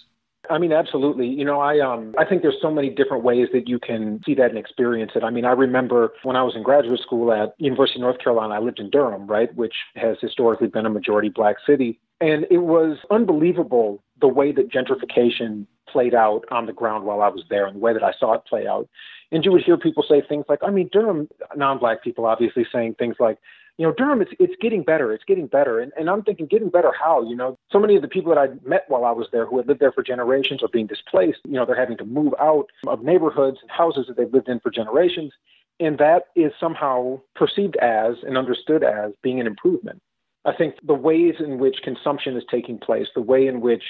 [0.51, 1.29] I mean, absolutely.
[1.29, 4.35] You know, I um, I think there's so many different ways that you can see
[4.35, 5.23] that and experience it.
[5.23, 8.55] I mean, I remember when I was in graduate school at University of North Carolina,
[8.55, 12.59] I lived in Durham, right, which has historically been a majority black city, and it
[12.59, 17.67] was unbelievable the way that gentrification played out on the ground while I was there,
[17.67, 18.89] and the way that I saw it play out.
[19.33, 22.97] And you would hear people say things like, I mean, Durham non-black people obviously saying
[22.99, 23.39] things like,
[23.81, 25.11] you know, Durham, it's it's getting better.
[25.11, 27.27] It's getting better, and and I'm thinking, getting better how?
[27.27, 29.57] You know, so many of the people that I met while I was there, who
[29.57, 31.39] had lived there for generations, are being displaced.
[31.47, 34.61] You know, they're having to move out of neighborhoods and houses that they've lived in
[34.61, 35.33] for generations,
[35.81, 40.03] and that is somehow perceived as and understood as being an improvement.
[40.45, 43.85] I think the ways in which consumption is taking place, the way in which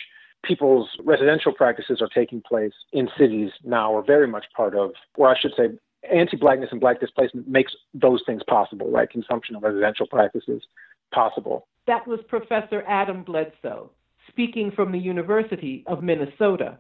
[0.45, 5.29] people's residential practices are taking place in cities now are very much part of, or
[5.29, 5.71] I should say,
[6.11, 9.09] anti-blackness and black displacement makes those things possible, right?
[9.11, 10.63] Consumption of residential practices
[11.13, 11.67] possible.
[11.87, 13.91] That was Professor Adam Bledsoe
[14.29, 16.79] speaking from the University of Minnesota.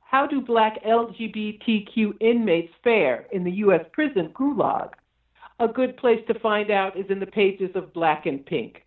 [0.00, 3.84] How do black LGBTQ inmates fare in the U.S.
[3.92, 4.90] prison gulag?
[5.58, 8.82] A good place to find out is in the pages of Black and Pink.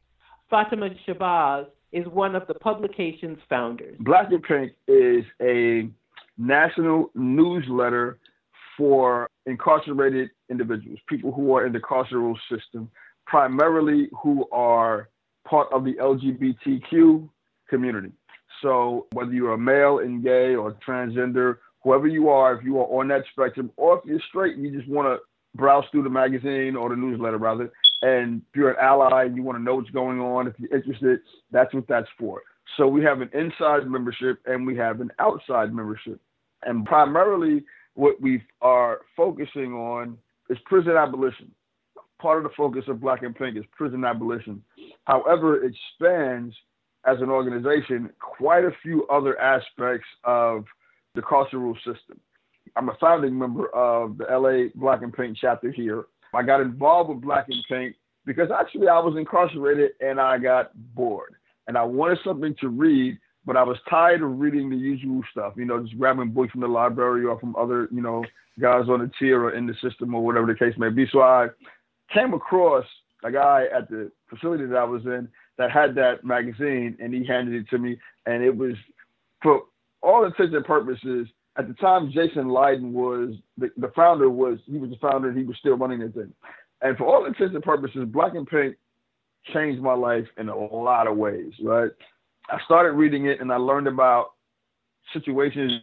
[0.49, 3.97] Fatima Shabazz is one of the publication's founders.
[3.99, 5.89] Black and Pink is a
[6.37, 8.19] national newsletter
[8.79, 12.89] for incarcerated individuals, people who are in the carceral system,
[13.27, 15.09] primarily who are
[15.45, 17.27] part of the LGBTQ
[17.69, 18.13] community.
[18.61, 22.85] So whether you're a male and gay or transgender, whoever you are, if you are
[22.85, 25.17] on that spectrum, or if you're straight and you just want to
[25.57, 29.43] browse through the magazine or the newsletter rather, and if you're an ally and you
[29.43, 31.19] want to know what's going on, if you're interested,
[31.51, 32.43] that's what that's for.
[32.77, 36.21] So we have an inside membership and we have an outside membership.
[36.63, 37.63] And primarily
[37.99, 40.17] what we are focusing on
[40.49, 41.51] is prison abolition.
[42.21, 44.63] Part of the focus of Black and Pink is prison abolition.
[45.03, 46.55] However, it spans
[47.05, 50.63] as an organization quite a few other aspects of
[51.13, 52.21] the carceral system.
[52.77, 56.05] I'm a founding member of the LA Black and Pink chapter here.
[56.33, 60.71] I got involved with Black and Pink because actually I was incarcerated and I got
[60.95, 61.35] bored
[61.67, 65.53] and I wanted something to read, but I was tired of reading the usual stuff,
[65.55, 68.23] you know, just grabbing books from the library or from other, you know,
[68.59, 71.07] guys on the tier or in the system or whatever the case may be.
[71.11, 71.47] So I
[72.13, 72.85] came across
[73.23, 77.25] a guy at the facility that I was in that had that magazine and he
[77.25, 78.75] handed it to me and it was
[79.41, 79.63] for
[80.01, 84.77] all intents and purposes at the time Jason Lydon was the, the founder was he
[84.77, 86.33] was the founder and he was still running the thing.
[86.81, 88.77] And for all intents and purposes, Black and Pink
[89.53, 91.91] changed my life in a lot of ways, right?
[92.51, 94.31] I started reading it and I learned about
[95.13, 95.81] situations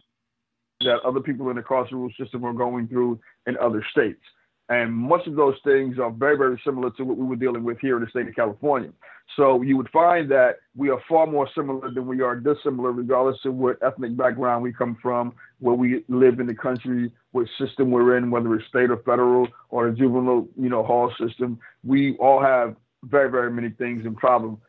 [0.81, 4.21] that other people in the carceral system were going through in other states.
[4.69, 7.79] And much of those things are very, very similar to what we were dealing with
[7.79, 8.91] here in the state of California.
[9.35, 13.39] So you would find that we are far more similar than we are dissimilar, regardless
[13.45, 17.91] of what ethnic background we come from, where we live in the country, what system
[17.91, 21.59] we're in, whether it's state or federal or a juvenile, you know, hall system.
[21.83, 24.59] We all have very, very many things in problem.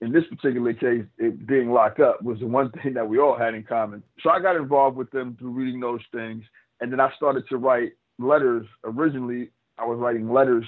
[0.00, 3.36] In this particular case, it being locked up was the one thing that we all
[3.36, 4.02] had in common.
[4.22, 6.44] So I got involved with them through reading those things.
[6.80, 8.66] And then I started to write letters.
[8.84, 10.64] Originally, I was writing letters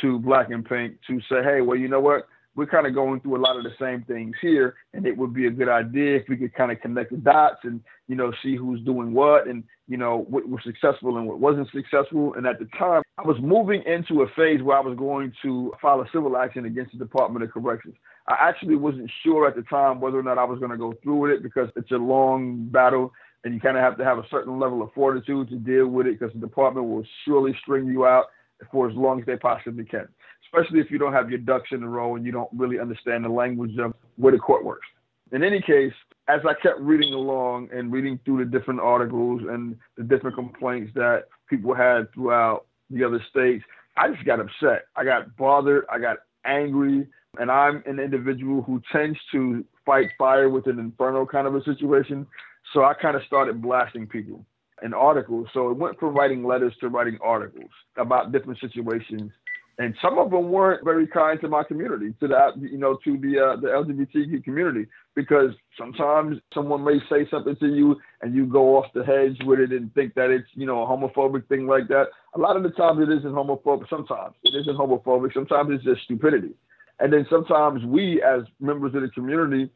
[0.00, 2.28] to Black and Pink to say, hey, well, you know what?
[2.54, 5.34] We're kind of going through a lot of the same things here, and it would
[5.34, 8.32] be a good idea if we could kind of connect the dots and, you know,
[8.42, 12.32] see who's doing what and, you know, what was successful and what wasn't successful.
[12.34, 15.74] And at the time, I was moving into a phase where I was going to
[15.82, 17.96] file a civil action against the Department of Corrections.
[18.28, 20.94] I actually wasn't sure at the time whether or not I was going to go
[21.02, 23.12] through with it because it's a long battle
[23.44, 26.06] and you kind of have to have a certain level of fortitude to deal with
[26.06, 28.24] it because the department will surely string you out
[28.72, 30.08] for as long as they possibly can,
[30.44, 33.24] especially if you don't have your ducks in a row and you don't really understand
[33.24, 34.86] the language of where the court works.
[35.32, 35.92] In any case,
[36.28, 40.90] as I kept reading along and reading through the different articles and the different complaints
[40.94, 43.64] that people had throughout the other states,
[43.96, 44.86] I just got upset.
[44.96, 45.84] I got bothered.
[45.90, 47.06] I got angry.
[47.38, 51.62] And I'm an individual who tends to fight fire with an inferno kind of a
[51.64, 52.26] situation.
[52.72, 54.44] So I kind of started blasting people
[54.82, 55.48] in articles.
[55.54, 59.32] So it went from writing letters to writing articles about different situations.
[59.78, 63.18] And some of them weren't very kind to my community, to the you know to
[63.18, 68.46] the uh, the LGBTQ community, because sometimes someone may say something to you and you
[68.46, 71.66] go off the hedge with it and think that it's you know a homophobic thing
[71.66, 72.06] like that.
[72.34, 73.86] A lot of the times it isn't homophobic.
[73.90, 75.34] Sometimes it isn't homophobic.
[75.34, 76.54] Sometimes it's just stupidity.
[76.98, 79.70] And then sometimes we, as members of the community,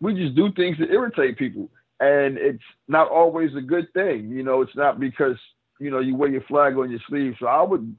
[0.00, 1.68] we just do things to irritate people
[2.02, 4.28] and it's not always a good thing.
[4.30, 5.36] You know, it's not because
[5.78, 7.34] you know you wear your flag on your sleeve.
[7.38, 7.94] So I would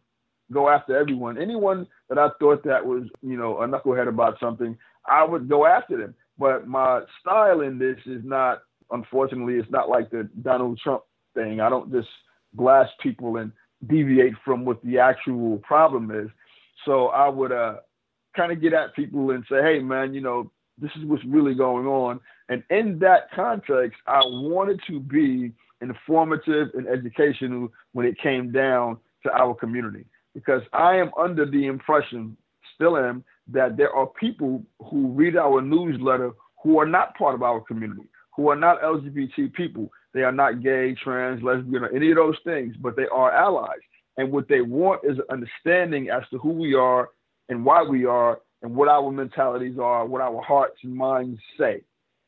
[0.52, 4.78] go after everyone, anyone that I thought that was you know a knucklehead about something.
[5.08, 6.16] I would go after them.
[6.38, 11.62] But my style in this is not, unfortunately, it's not like the Donald Trump thing.
[11.62, 12.08] I don't just
[12.54, 13.52] blast people and
[13.88, 16.30] deviate from what the actual problem is.
[16.86, 17.76] So I would uh,
[18.36, 21.54] kind of get at people and say, hey, man, you know, this is what's really
[21.54, 22.20] going on.
[22.50, 28.98] And in that context, I wanted to be informative and educational when it came down
[29.24, 32.36] to our community because I am under the impression
[32.76, 36.32] still am, that there are people who read our newsletter
[36.64, 38.04] who are not part of our community,
[38.36, 39.92] who are not LGBT people.
[40.14, 43.80] They are not gay, trans, lesbian, or any of those things, but they are allies.
[44.18, 47.10] And what they want is understanding as to who we are
[47.50, 51.82] and why we are and what our mentalities are, what our hearts and minds say.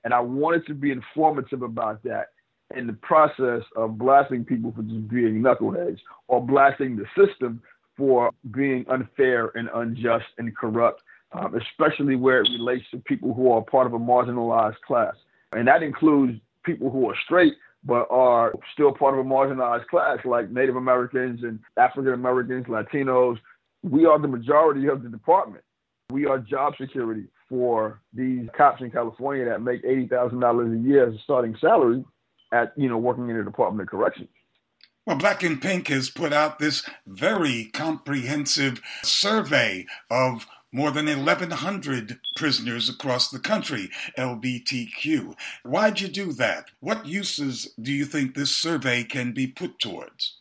[0.03, 2.27] And I wanted to be informative about that
[2.75, 7.61] in the process of blasting people for just being knuckleheads or blasting the system
[7.95, 11.01] for being unfair and unjust and corrupt,
[11.31, 15.15] um, especially where it relates to people who are part of a marginalized class.
[15.53, 17.53] And that includes people who are straight
[17.85, 23.37] but are still part of a marginalized class like Native Americans and African Americans, Latinos.
[23.85, 25.63] We are the majority of the department.
[26.11, 30.81] We are job security for these cops in California that make eighty thousand dollars a
[30.81, 32.03] year as a starting salary
[32.51, 34.29] at you know working in the Department of Corrections.
[35.05, 42.19] Well, Black and Pink has put out this very comprehensive survey of more than 1,100
[42.35, 45.35] prisoners across the country, LBTQ.
[45.63, 46.65] Why'd you do that?
[46.79, 50.37] What uses do you think this survey can be put towards?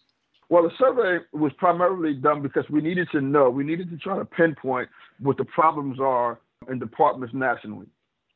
[0.48, 4.18] Well, the survey was primarily done because we needed to know, we needed to try
[4.18, 4.88] to pinpoint
[5.18, 6.38] what the problems are
[6.68, 7.86] in departments nationally.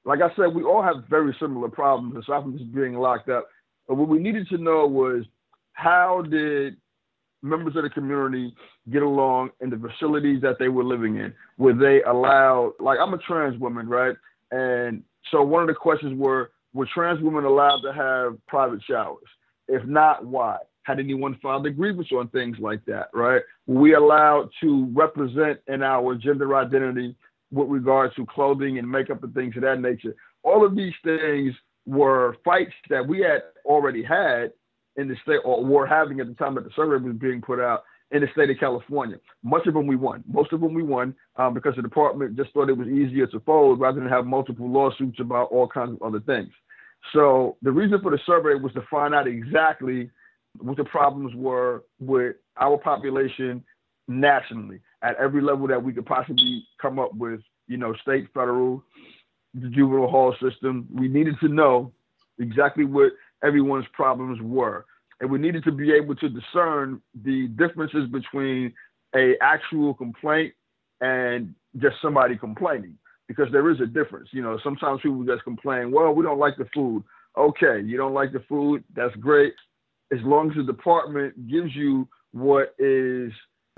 [0.04, 3.48] Like I said, we all have very similar problems aside from just being locked up.
[3.86, 5.24] But what we needed to know was
[5.72, 6.76] how did
[7.42, 8.54] members of the community
[8.90, 11.32] get along in the facilities that they were living in?
[11.56, 14.16] Were they allowed, like I'm a trans woman, right?
[14.50, 19.24] And so one of the questions were, were trans women allowed to have private showers?
[19.68, 20.58] If not, why?
[20.88, 23.42] Had anyone filed a grievance on things like that, right?
[23.66, 27.14] We allowed to represent in our gender identity
[27.50, 30.16] with regards to clothing and makeup and things of that nature?
[30.44, 31.52] All of these things
[31.84, 34.52] were fights that we had already had
[34.96, 37.60] in the state or were having at the time that the survey was being put
[37.60, 39.18] out in the state of California.
[39.42, 40.24] Much of them we won.
[40.26, 43.40] Most of them we won um, because the department just thought it was easier to
[43.40, 46.48] fold rather than have multiple lawsuits about all kinds of other things.
[47.12, 50.10] So the reason for the survey was to find out exactly
[50.60, 53.64] what the problems were with our population
[54.06, 58.82] nationally at every level that we could possibly come up with, you know, state, federal,
[59.54, 60.86] the juvenile hall system.
[60.92, 61.92] We needed to know
[62.38, 64.86] exactly what everyone's problems were.
[65.20, 68.72] And we needed to be able to discern the differences between
[69.14, 70.54] a actual complaint
[71.00, 72.96] and just somebody complaining
[73.26, 74.28] because there is a difference.
[74.32, 77.04] You know, sometimes people just complain, well, we don't like the food.
[77.36, 79.54] Okay, you don't like the food, that's great.
[80.12, 83.32] As long as the department gives you what is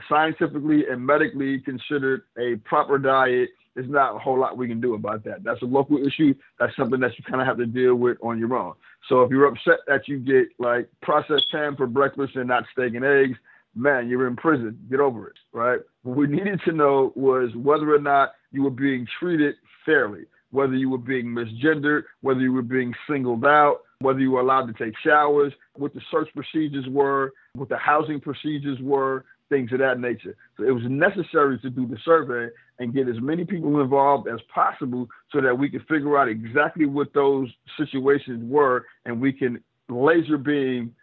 [0.08, 4.94] scientifically and medically considered a proper diet there's not a whole lot we can do
[4.94, 5.44] about that.
[5.44, 6.34] That's a local issue.
[6.58, 8.74] That's something that you kind of have to deal with on your own.
[9.08, 12.94] So if you're upset that you get like processed ham for breakfast and not steak
[12.94, 13.38] and eggs,
[13.74, 14.78] man, you're in prison.
[14.90, 15.80] Get over it, right?
[16.02, 19.54] What we needed to know was whether or not you were being treated
[19.86, 24.40] fairly, whether you were being misgendered, whether you were being singled out, whether you were
[24.40, 29.72] allowed to take showers, what the search procedures were, what the housing procedures were, things
[29.72, 30.34] of that nature.
[30.56, 32.48] So it was necessary to do the survey
[32.78, 36.86] and get as many people involved as possible so that we could figure out exactly
[36.86, 40.94] what those situations were and we can laser beam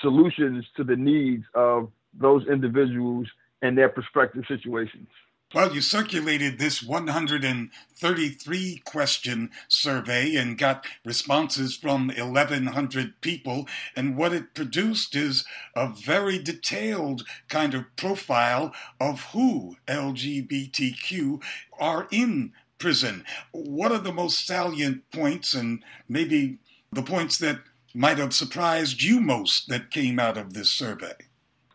[0.00, 3.26] solutions to the needs of those individuals
[3.62, 5.08] and their prospective situations.
[5.54, 13.68] Well, you circulated this 133 question survey and got responses from 1,100 people.
[13.94, 15.44] And what it produced is
[15.76, 21.40] a very detailed kind of profile of who LGBTQ
[21.78, 23.24] are in prison.
[23.52, 26.58] What are the most salient points and maybe
[26.92, 27.60] the points that
[27.94, 31.14] might have surprised you most that came out of this survey?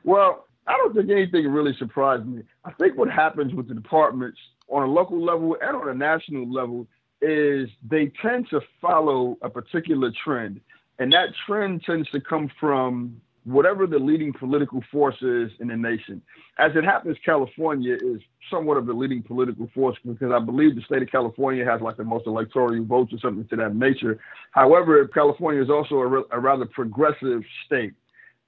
[0.03, 2.43] Well, I don't think anything really surprised me.
[2.63, 4.39] I think what happens with the departments
[4.69, 6.87] on a local level and on a national level
[7.21, 10.61] is they tend to follow a particular trend.
[10.99, 15.75] And that trend tends to come from whatever the leading political force is in the
[15.75, 16.21] nation.
[16.59, 20.81] As it happens, California is somewhat of the leading political force because I believe the
[20.81, 24.19] state of California has like the most electoral votes or something to that nature.
[24.51, 27.93] However, California is also a, a rather progressive state.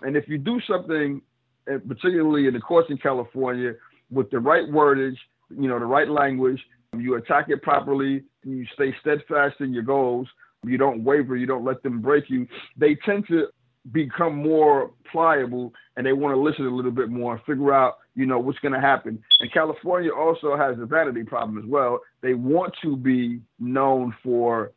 [0.02, 1.22] And if you do something
[1.66, 3.74] particularly in the courts in California,
[4.12, 5.18] with the right wordage,
[5.50, 6.62] you know, the right language,
[6.98, 10.28] you attack it properly, you stay steadfast in your goals,
[10.66, 12.48] you don't waver, you don't let them break you,
[12.78, 13.48] they tend to
[13.92, 17.98] become more pliable and they want to listen a little bit more and figure out,
[18.16, 19.22] you know, what's going to happen.
[19.40, 22.00] And California also has a vanity problem as well.
[22.22, 24.72] They want to be known for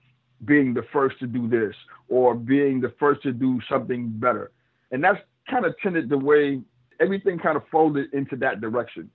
[0.44, 1.74] being the first to do this
[2.08, 4.50] or being the first to do something better.
[4.90, 5.18] And that's
[5.48, 6.60] kind of tended the way
[7.00, 9.10] everything kind of folded into that direction.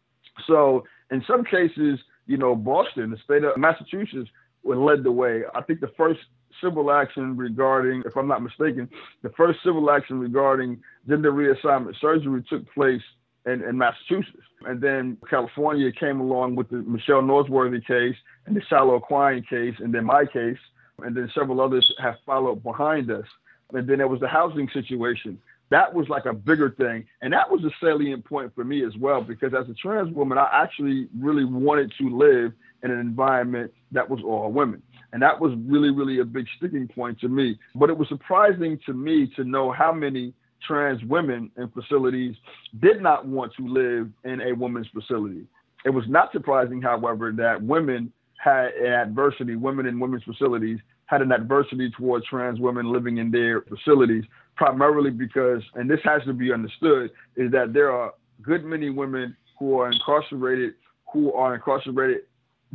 [0.48, 4.30] So in some cases, you know, Boston, the state of Massachusetts,
[4.64, 5.44] led the way.
[5.56, 6.20] I think the first
[6.62, 8.90] civil action regarding, if I'm not mistaken,
[9.24, 13.02] the first civil action regarding gender reassignment surgery took place
[13.46, 14.44] in, in Massachusetts.
[14.66, 18.16] And then California came along with the Michelle Norsworthy case
[18.46, 20.60] and the Shiloh Quine case, and then my case,
[21.00, 23.26] and then several others have followed behind us.
[23.74, 25.40] And then there was the housing situation.
[25.72, 27.06] That was like a bigger thing.
[27.22, 30.38] And that was a salient point for me as well, because as a trans woman,
[30.38, 32.52] I actually really wanted to live
[32.84, 34.84] in an environment that was all women.
[35.14, 37.58] And that was really, really a big sticking point to me.
[37.74, 40.34] But it was surprising to me to know how many
[40.66, 42.36] trans women in facilities
[42.82, 45.46] did not want to live in a women's facility.
[45.86, 50.80] It was not surprising, however, that women had adversity, women in women's facilities
[51.12, 54.24] had an adversity towards trans women living in their facilities,
[54.56, 59.36] primarily because, and this has to be understood, is that there are good many women
[59.60, 60.74] who are incarcerated
[61.12, 62.22] who are incarcerated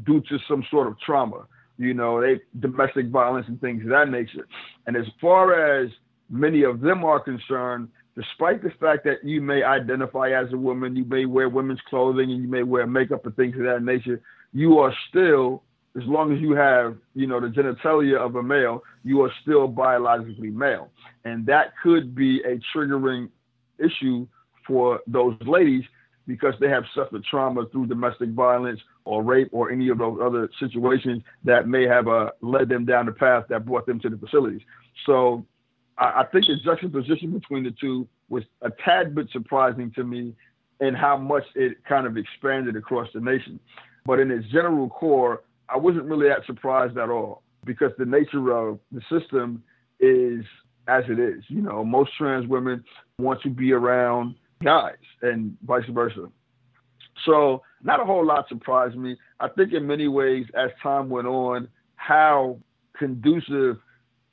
[0.05, 1.47] due to some sort of trauma,
[1.78, 4.47] you know, they domestic violence and things of that nature.
[4.87, 5.91] And as far as
[6.28, 10.95] many of them are concerned, despite the fact that you may identify as a woman,
[10.95, 14.20] you may wear women's clothing and you may wear makeup and things of that nature,
[14.53, 15.62] you are still,
[15.97, 19.66] as long as you have, you know, the genitalia of a male, you are still
[19.66, 20.90] biologically male.
[21.24, 23.30] And that could be a triggering
[23.78, 24.26] issue
[24.66, 25.84] for those ladies
[26.26, 30.51] because they have suffered trauma through domestic violence or rape or any of those other
[30.59, 34.18] situations that may have uh, led them down the path that brought them to the
[34.18, 34.61] facilities.
[35.07, 35.47] So
[35.97, 40.34] I, I think the juxtaposition between the two was a tad bit surprising to me
[40.80, 43.59] and how much it kind of expanded across the nation.
[44.05, 48.53] But in its general core, I wasn't really that surprised at all because the nature
[48.53, 49.62] of the system
[50.01, 50.45] is
[50.89, 51.43] as it is.
[51.49, 52.85] You know, most trans women
[53.19, 56.29] want to be around guys and vice versa.
[57.25, 59.17] So, not a whole lot surprised me.
[59.41, 62.59] I think in many ways, as time went on, how
[62.99, 63.79] conducive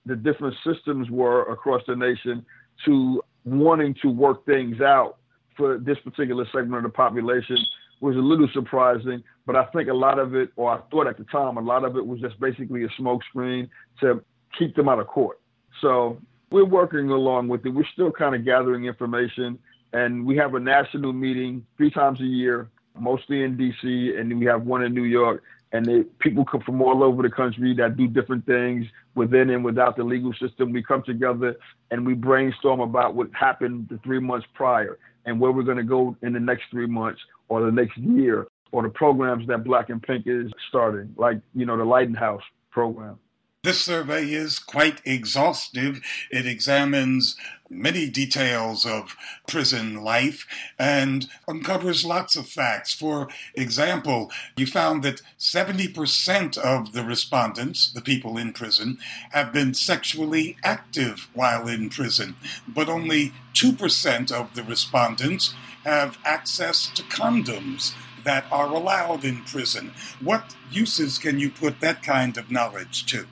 [0.06, 2.46] the different systems were across the nation
[2.86, 5.18] to wanting to work things out
[5.56, 7.58] for this particular segment of the population
[8.04, 9.24] was a little surprising.
[9.46, 11.84] But I think a lot of it, or I thought at the time, a lot
[11.84, 13.70] of it was just basically a smokescreen
[14.02, 14.24] to
[14.58, 15.40] keep them out of court.
[15.82, 16.20] So
[16.52, 17.70] we're working along with it.
[17.70, 19.58] We're still kind of gathering information,
[19.94, 24.46] and we have a national meeting three times a year, mostly in D.C., and we
[24.46, 25.44] have one in New York
[25.74, 28.86] and they, people come from all over the country that do different things
[29.16, 30.72] within and without the legal system.
[30.72, 31.56] We come together
[31.90, 35.84] and we brainstorm about what happened the three months prior and where we're going to
[35.84, 37.20] go in the next three months
[37.50, 41.66] or the next year or the programs that Black and Pink is starting, like you
[41.66, 42.42] know the Lighthouse
[42.72, 43.20] program.
[43.64, 46.02] This survey is quite exhaustive.
[46.30, 47.38] It examines
[47.70, 49.16] many details of
[49.48, 50.46] prison life
[50.78, 52.94] and uncovers lots of facts.
[52.94, 58.98] For example, you found that 70% of the respondents, the people in prison,
[59.32, 62.36] have been sexually active while in prison,
[62.68, 65.56] but only 2% of the respondents
[65.86, 67.94] have access to condoms
[68.26, 69.94] that are allowed in prison.
[70.20, 73.26] What uses can you put that kind of knowledge to?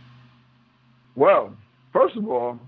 [1.15, 1.55] Well,
[1.91, 2.59] first of all,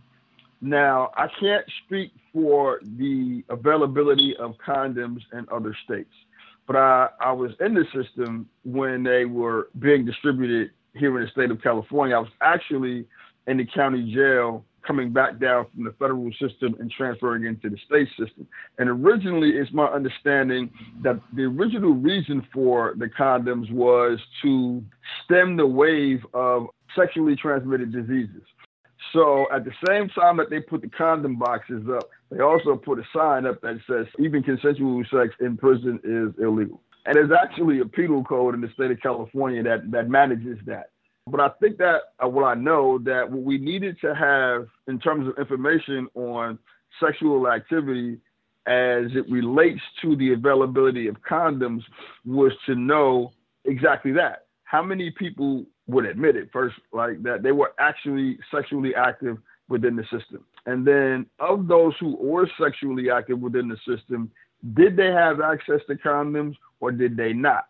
[0.62, 6.14] now I can't speak for the availability of condoms in other states,
[6.68, 11.32] but I, I was in the system when they were being distributed here in the
[11.32, 12.16] state of California.
[12.16, 13.06] I was actually
[13.48, 17.78] in the county jail coming back down from the federal system and transferring into the
[17.86, 18.48] state system.
[18.78, 20.70] And originally, it's my understanding
[21.04, 24.84] that the original reason for the condoms was to
[25.24, 28.44] stem the wave of sexually transmitted diseases.
[29.12, 33.00] So at the same time that they put the condom boxes up, they also put
[33.00, 36.82] a sign up that says even consensual sex in prison is illegal.
[37.06, 40.92] And there's actually a penal code in the state of California that, that manages that.
[41.28, 45.00] But I think that, uh, well, I know that what we needed to have in
[45.00, 46.60] terms of information on
[47.02, 48.20] sexual activity
[48.66, 51.82] as it relates to the availability of condoms
[52.26, 53.32] was to know
[53.66, 54.46] exactly that.
[54.64, 59.38] How many people would admit it first, like that they were actually sexually active
[59.70, 60.44] within the system.
[60.66, 64.32] And then of those who were sexually active within the system,
[64.74, 67.68] did they have access to condoms or did they not?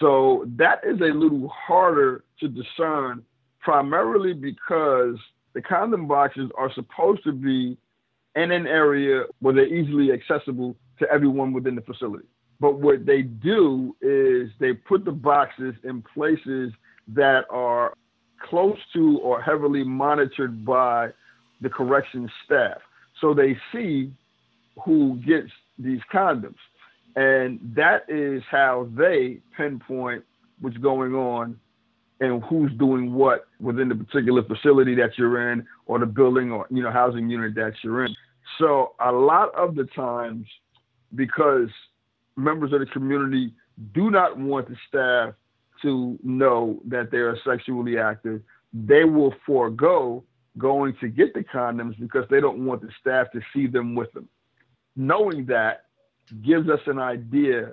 [0.00, 3.22] So that is a little harder to discern,
[3.60, 5.16] primarily because
[5.54, 7.78] the condom boxes are supposed to be
[8.34, 12.26] in an area where they're easily accessible to everyone within the facility.
[12.60, 16.72] But what they do is they put the boxes in places
[17.08, 17.94] that are
[18.48, 21.10] close to or heavily monitored by
[21.60, 22.78] the corrections staff.
[23.20, 24.12] So they see
[24.84, 26.56] who gets these condoms.
[27.16, 30.24] And that is how they pinpoint
[30.60, 31.58] what's going on
[32.20, 36.66] and who's doing what within the particular facility that you're in or the building or
[36.70, 38.14] you know housing unit that you're in.
[38.58, 40.46] So a lot of the times
[41.14, 41.68] because
[42.36, 43.52] members of the community
[43.94, 45.34] do not want the staff
[45.84, 50.24] to know that they are sexually active, they will forego
[50.58, 54.12] going to get the condoms because they don't want the staff to see them with
[54.12, 54.28] them.
[54.96, 55.86] Knowing that
[56.44, 57.72] gives us an idea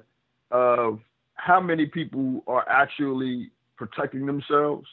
[0.52, 1.00] of
[1.36, 4.88] how many people are actually protecting themselves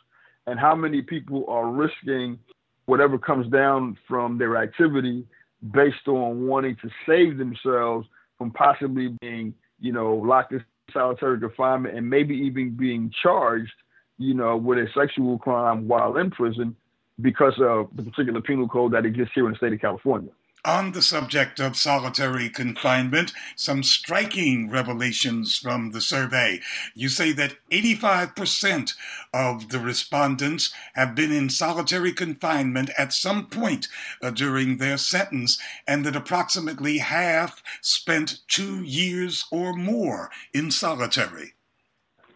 [0.47, 2.39] and how many people are risking
[2.87, 5.27] whatever comes down from their activity
[5.73, 8.07] based on wanting to save themselves
[8.39, 13.73] from possibly being, you know, locked in solitary confinement and maybe even being charged,
[14.19, 16.77] you know, with a sexual crime while in prison
[17.21, 20.31] because of the particular penal code that exists here in the state of California.
[20.65, 26.61] On the subject of solitary confinement, some striking revelations from the survey.
[26.95, 28.95] You say that 85%
[29.33, 33.89] of the respondents have been in solitary confinement at some point
[34.21, 41.55] uh, during their sentence, and that approximately half spent two years or more in solitary.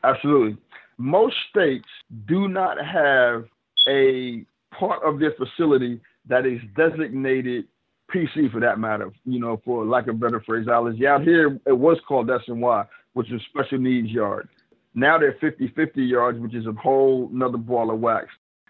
[0.04, 0.56] Absolutely.
[0.96, 1.88] Most states
[2.26, 3.46] do not have
[3.88, 4.44] a
[4.78, 7.66] part of their facility that is designated
[8.14, 11.06] PC for that matter, you know, for lack of better phraseology.
[11.06, 14.48] Out here, it was called SNY, which is special needs yard.
[14.94, 18.26] Now they're 50 50 yards, which is a whole another ball of wax.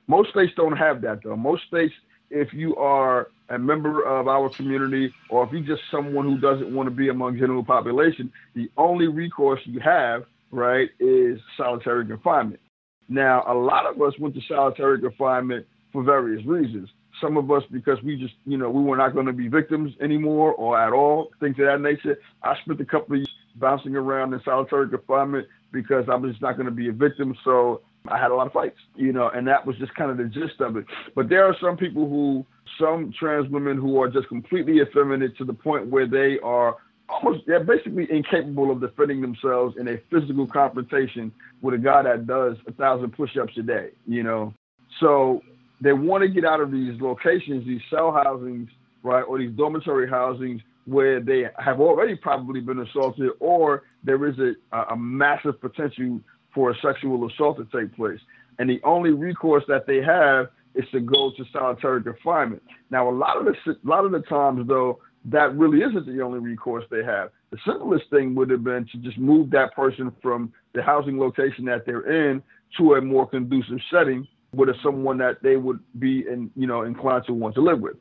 [0.06, 1.36] Most states don't have that, though.
[1.36, 1.94] Most states,
[2.30, 6.74] if you are a member of our community or if you're just someone who doesn't
[6.74, 12.60] want to be among general population, the only recourse you have, right, is solitary confinement.
[13.08, 16.88] Now, a lot of us went to solitary confinement for various reasons.
[17.22, 19.94] Some of us because we just, you know, we were not going to be victims
[20.00, 22.18] anymore or at all, things of that nature.
[22.42, 26.42] I spent a couple of years bouncing around in solitary confinement because I was just
[26.42, 27.34] not going to be a victim.
[27.44, 30.16] So I had a lot of fights, you know, and that was just kind of
[30.16, 30.84] the gist of it.
[31.14, 32.44] But there are some people who,
[32.78, 36.76] some trans women who are just completely effeminate to the point where they are
[37.08, 42.26] almost, they're basically incapable of defending themselves in a physical confrontation with a guy that
[42.26, 44.52] does a thousand push ups a day, you know.
[44.98, 45.42] So
[45.82, 48.68] they want to get out of these locations, these cell housings,
[49.02, 54.36] right, or these dormitory housings where they have already probably been assaulted, or there is
[54.38, 56.20] a, a massive potential
[56.54, 58.20] for a sexual assault to take place.
[58.58, 62.62] And the only recourse that they have is to go to solitary confinement.
[62.90, 66.22] Now, a lot of the a lot of the times, though, that really isn't the
[66.22, 67.30] only recourse they have.
[67.50, 71.64] The simplest thing would have been to just move that person from the housing location
[71.66, 72.42] that they're in
[72.78, 76.82] to a more conducive setting with a, someone that they would be in, you know,
[76.82, 77.96] inclined to want to live with.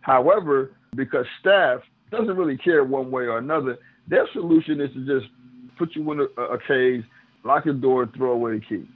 [0.00, 1.80] However, because staff
[2.10, 5.32] doesn't really care one way or another, their solution is to just
[5.78, 7.04] put you in a, a cage,
[7.42, 8.86] lock the door, throw away the key.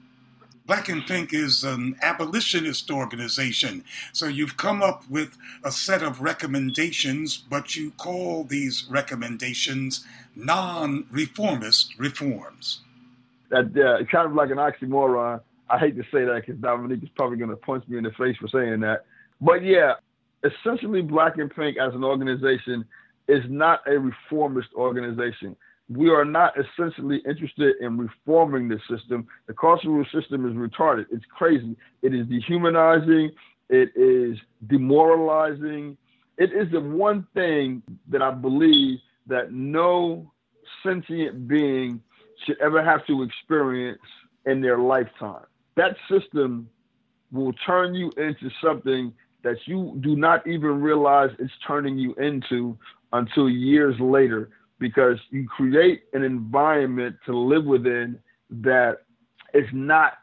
[0.67, 3.85] Black and Pink is an abolitionist organization.
[4.13, 10.05] So you've come up with a set of recommendations, but you call these recommendations
[10.37, 12.83] non reformist reforms.
[13.49, 15.41] That uh, kind of like an oxymoron.
[15.71, 18.11] I hate to say that because Dominique is probably going to punch me in the
[18.12, 19.05] face for saying that.
[19.41, 19.95] But yeah,
[20.45, 22.85] essentially, Black and Pink as an organization
[23.29, 25.57] is not a reformist organization.
[25.91, 29.27] We are not essentially interested in reforming the system.
[29.47, 31.07] The carceral system is retarded.
[31.11, 31.77] It's crazy.
[32.03, 33.33] It is dehumanizing.
[33.69, 35.97] It is demoralizing.
[36.37, 40.31] It is the one thing that I believe that no
[40.83, 42.01] sentient being
[42.45, 44.01] should ever have to experience
[44.47, 45.45] in their lifetime
[45.79, 46.68] that system
[47.33, 49.12] will turn you into something
[49.45, 52.76] that you do not even realize it's turning you into
[53.12, 58.18] until years later because you create an environment to live within
[58.51, 58.99] that
[59.55, 60.14] is not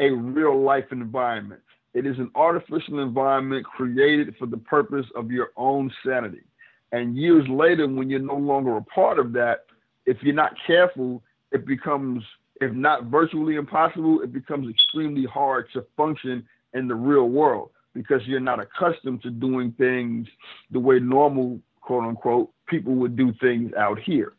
[0.00, 1.60] a real life environment.
[1.94, 6.42] It is an artificial environment created for the purpose of your own sanity.
[6.92, 9.66] And years later, when you're no longer a part of that,
[10.06, 11.22] if you're not careful,
[11.52, 12.22] it becomes
[12.60, 18.20] if not virtually impossible, it becomes extremely hard to function in the real world because
[18.26, 20.26] you're not accustomed to doing things
[20.70, 24.34] the way normal, quote unquote, people would do things out here.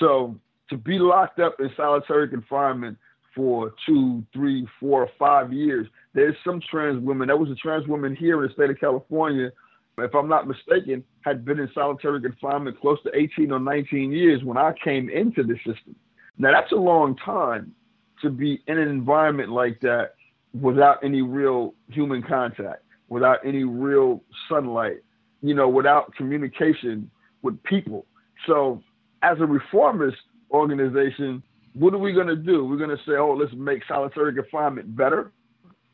[0.00, 0.38] So
[0.70, 2.98] to be locked up in solitary confinement
[3.34, 7.28] for two, three, four, five years, there's some trans women.
[7.28, 9.52] There was a trans woman here in the state of California,
[9.98, 14.42] if I'm not mistaken, had been in solitary confinement close to 18 or 19 years
[14.42, 15.96] when I came into the system.
[16.38, 17.74] Now that's a long time
[18.22, 20.14] to be in an environment like that
[20.60, 24.98] without any real human contact, without any real sunlight,
[25.42, 27.10] you know, without communication
[27.42, 28.06] with people.
[28.46, 28.82] So
[29.22, 30.16] as a reformist
[30.50, 31.42] organization,
[31.74, 32.64] what are we going to do?
[32.64, 35.32] We're going to say, oh, let's make solitary confinement better.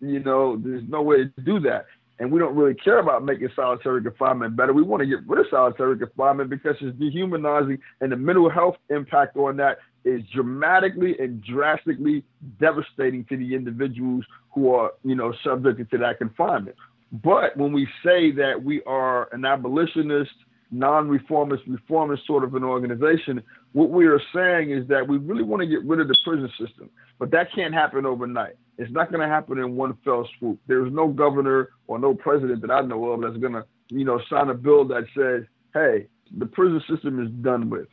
[0.00, 1.86] You know, there's no way to do that.
[2.18, 4.72] And we don't really care about making solitary confinement better.
[4.72, 8.76] We want to get rid of solitary confinement because it's dehumanizing and the mental health
[8.90, 12.24] impact on that is dramatically and drastically
[12.60, 16.76] devastating to the individuals who are, you know, subjected to that confinement.
[17.12, 20.32] But when we say that we are an abolitionist,
[20.70, 23.42] non-reformist, reformist sort of an organization,
[23.72, 26.50] what we are saying is that we really want to get rid of the prison
[26.58, 26.88] system.
[27.18, 28.56] But that can't happen overnight.
[28.78, 30.58] It's not going to happen in one fell swoop.
[30.66, 34.20] There's no governor or no president that I know of that's going to, you know,
[34.30, 35.44] sign a bill that says,
[35.74, 36.06] hey,
[36.38, 37.86] the prison system is done with.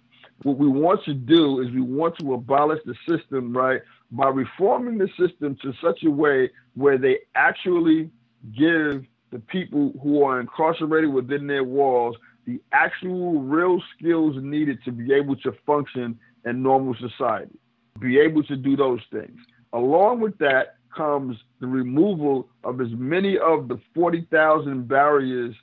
[0.44, 3.82] What we want to do is we want to abolish the system, right,
[4.12, 8.10] by reforming the system to such a way where they actually
[8.58, 12.16] give the people who are incarcerated within their walls
[12.50, 17.60] the actual real skills needed to be able to function in normal society,
[18.00, 19.38] be able to do those things.
[19.74, 25.56] Along with that comes the removal of as many of the 40,000 barriers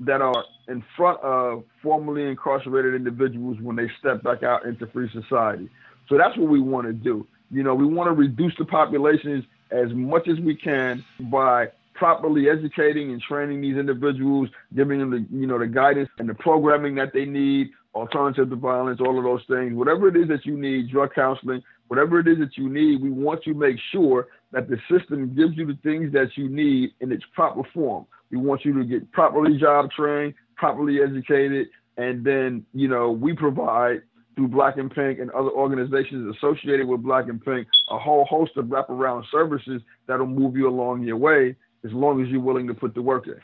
[0.00, 5.10] that are in front of formerly incarcerated individuals when they step back out into free
[5.12, 5.68] society.
[6.08, 7.26] So that's what we want to do.
[7.50, 12.48] You know, we want to reduce the populations as much as we can by properly
[12.48, 16.94] educating and training these individuals, giving them the you know the guidance and the programming
[16.94, 19.74] that they need, alternative to violence, all of those things.
[19.74, 23.10] Whatever it is that you need, drug counseling, whatever it is that you need, we
[23.10, 27.12] want to make sure that the system gives you the things that you need in
[27.12, 28.06] its proper form.
[28.30, 33.32] We want you to get properly job trained, properly educated, and then you know we
[33.32, 34.02] provide
[34.36, 38.52] through Black and Pink and other organizations associated with Black and Pink a whole host
[38.56, 42.74] of wraparound services that'll move you along your way as long as you're willing to
[42.74, 43.40] put the work in.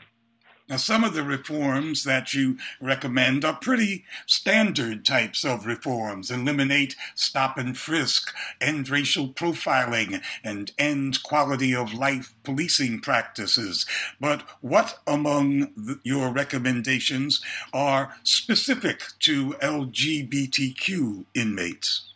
[0.69, 6.97] Now, some of the reforms that you recommend are pretty standard types of reforms eliminate
[7.15, 13.85] stop and frisk, end racial profiling, and end quality of life policing practices.
[14.19, 17.41] But what among the, your recommendations
[17.71, 22.13] are specific to LGBTQ inmates?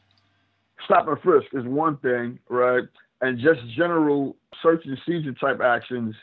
[0.84, 2.84] Stop and frisk is one thing, right?
[3.22, 6.16] And just general search and seizure type actions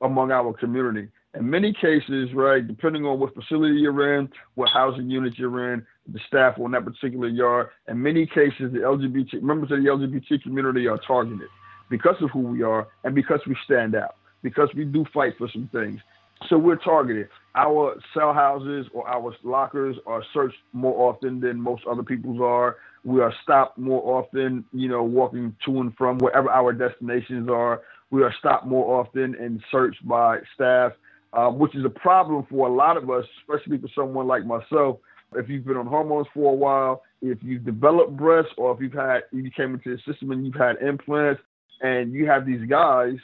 [0.00, 5.10] among our community in many cases, right, depending on what facility you're in, what housing
[5.10, 9.70] unit you're in, the staff on that particular yard, in many cases, the LGBT members
[9.70, 11.48] of the LGBT community are targeted
[11.90, 15.48] because of who we are and because we stand out, because we do fight for
[15.52, 16.00] some things.
[16.48, 17.28] So we're targeted.
[17.56, 22.76] Our cell houses or our lockers are searched more often than most other people's are.
[23.04, 27.82] We are stopped more often, you know, walking to and from wherever our destinations are.
[28.10, 30.92] We are stopped more often and searched by staff
[31.32, 34.98] um, which is a problem for a lot of us, especially for someone like myself.
[35.34, 38.94] If you've been on hormones for a while, if you've developed breasts, or if you've
[38.94, 41.42] had you came into the system and you've had implants,
[41.82, 43.16] and you have these guys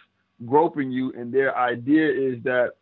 [0.45, 2.73] groping you, and their idea is that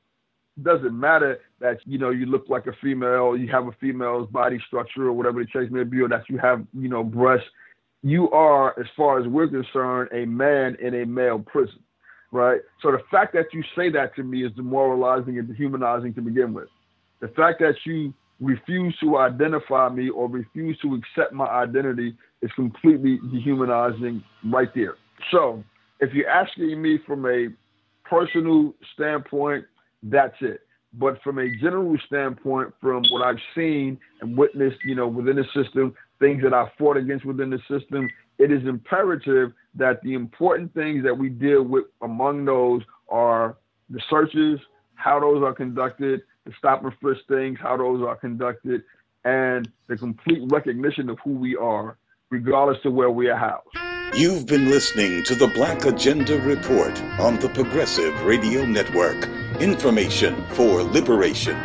[0.56, 4.28] it doesn't matter that you know you look like a female, you have a female's
[4.30, 7.48] body structure, or whatever the case may be, or that you have you know breasts.
[8.02, 11.78] You are, as far as we're concerned, a man in a male prison
[12.32, 12.60] right?
[12.80, 16.52] So the fact that you say that to me is demoralizing and dehumanizing to begin
[16.52, 16.68] with.
[17.20, 22.50] The fact that you refuse to identify me or refuse to accept my identity is
[22.56, 24.96] completely dehumanizing right there.
[25.30, 25.62] So
[26.00, 27.48] if you're asking me from a
[28.04, 29.64] personal standpoint,
[30.02, 30.62] that's it.
[30.94, 35.44] But from a general standpoint, from what I've seen and witnessed, you know, within the
[35.54, 38.08] system, things that I fought against within the system,
[38.38, 43.56] it is imperative that the important things that we deal with among those are
[43.90, 44.60] the searches,
[44.94, 48.82] how those are conducted, the stop and frisk things, how those are conducted,
[49.24, 51.96] and the complete recognition of who we are,
[52.30, 53.66] regardless of where we are housed.
[54.14, 59.26] You've been listening to the Black Agenda Report on the Progressive Radio Network.
[59.58, 61.56] Information for liberation.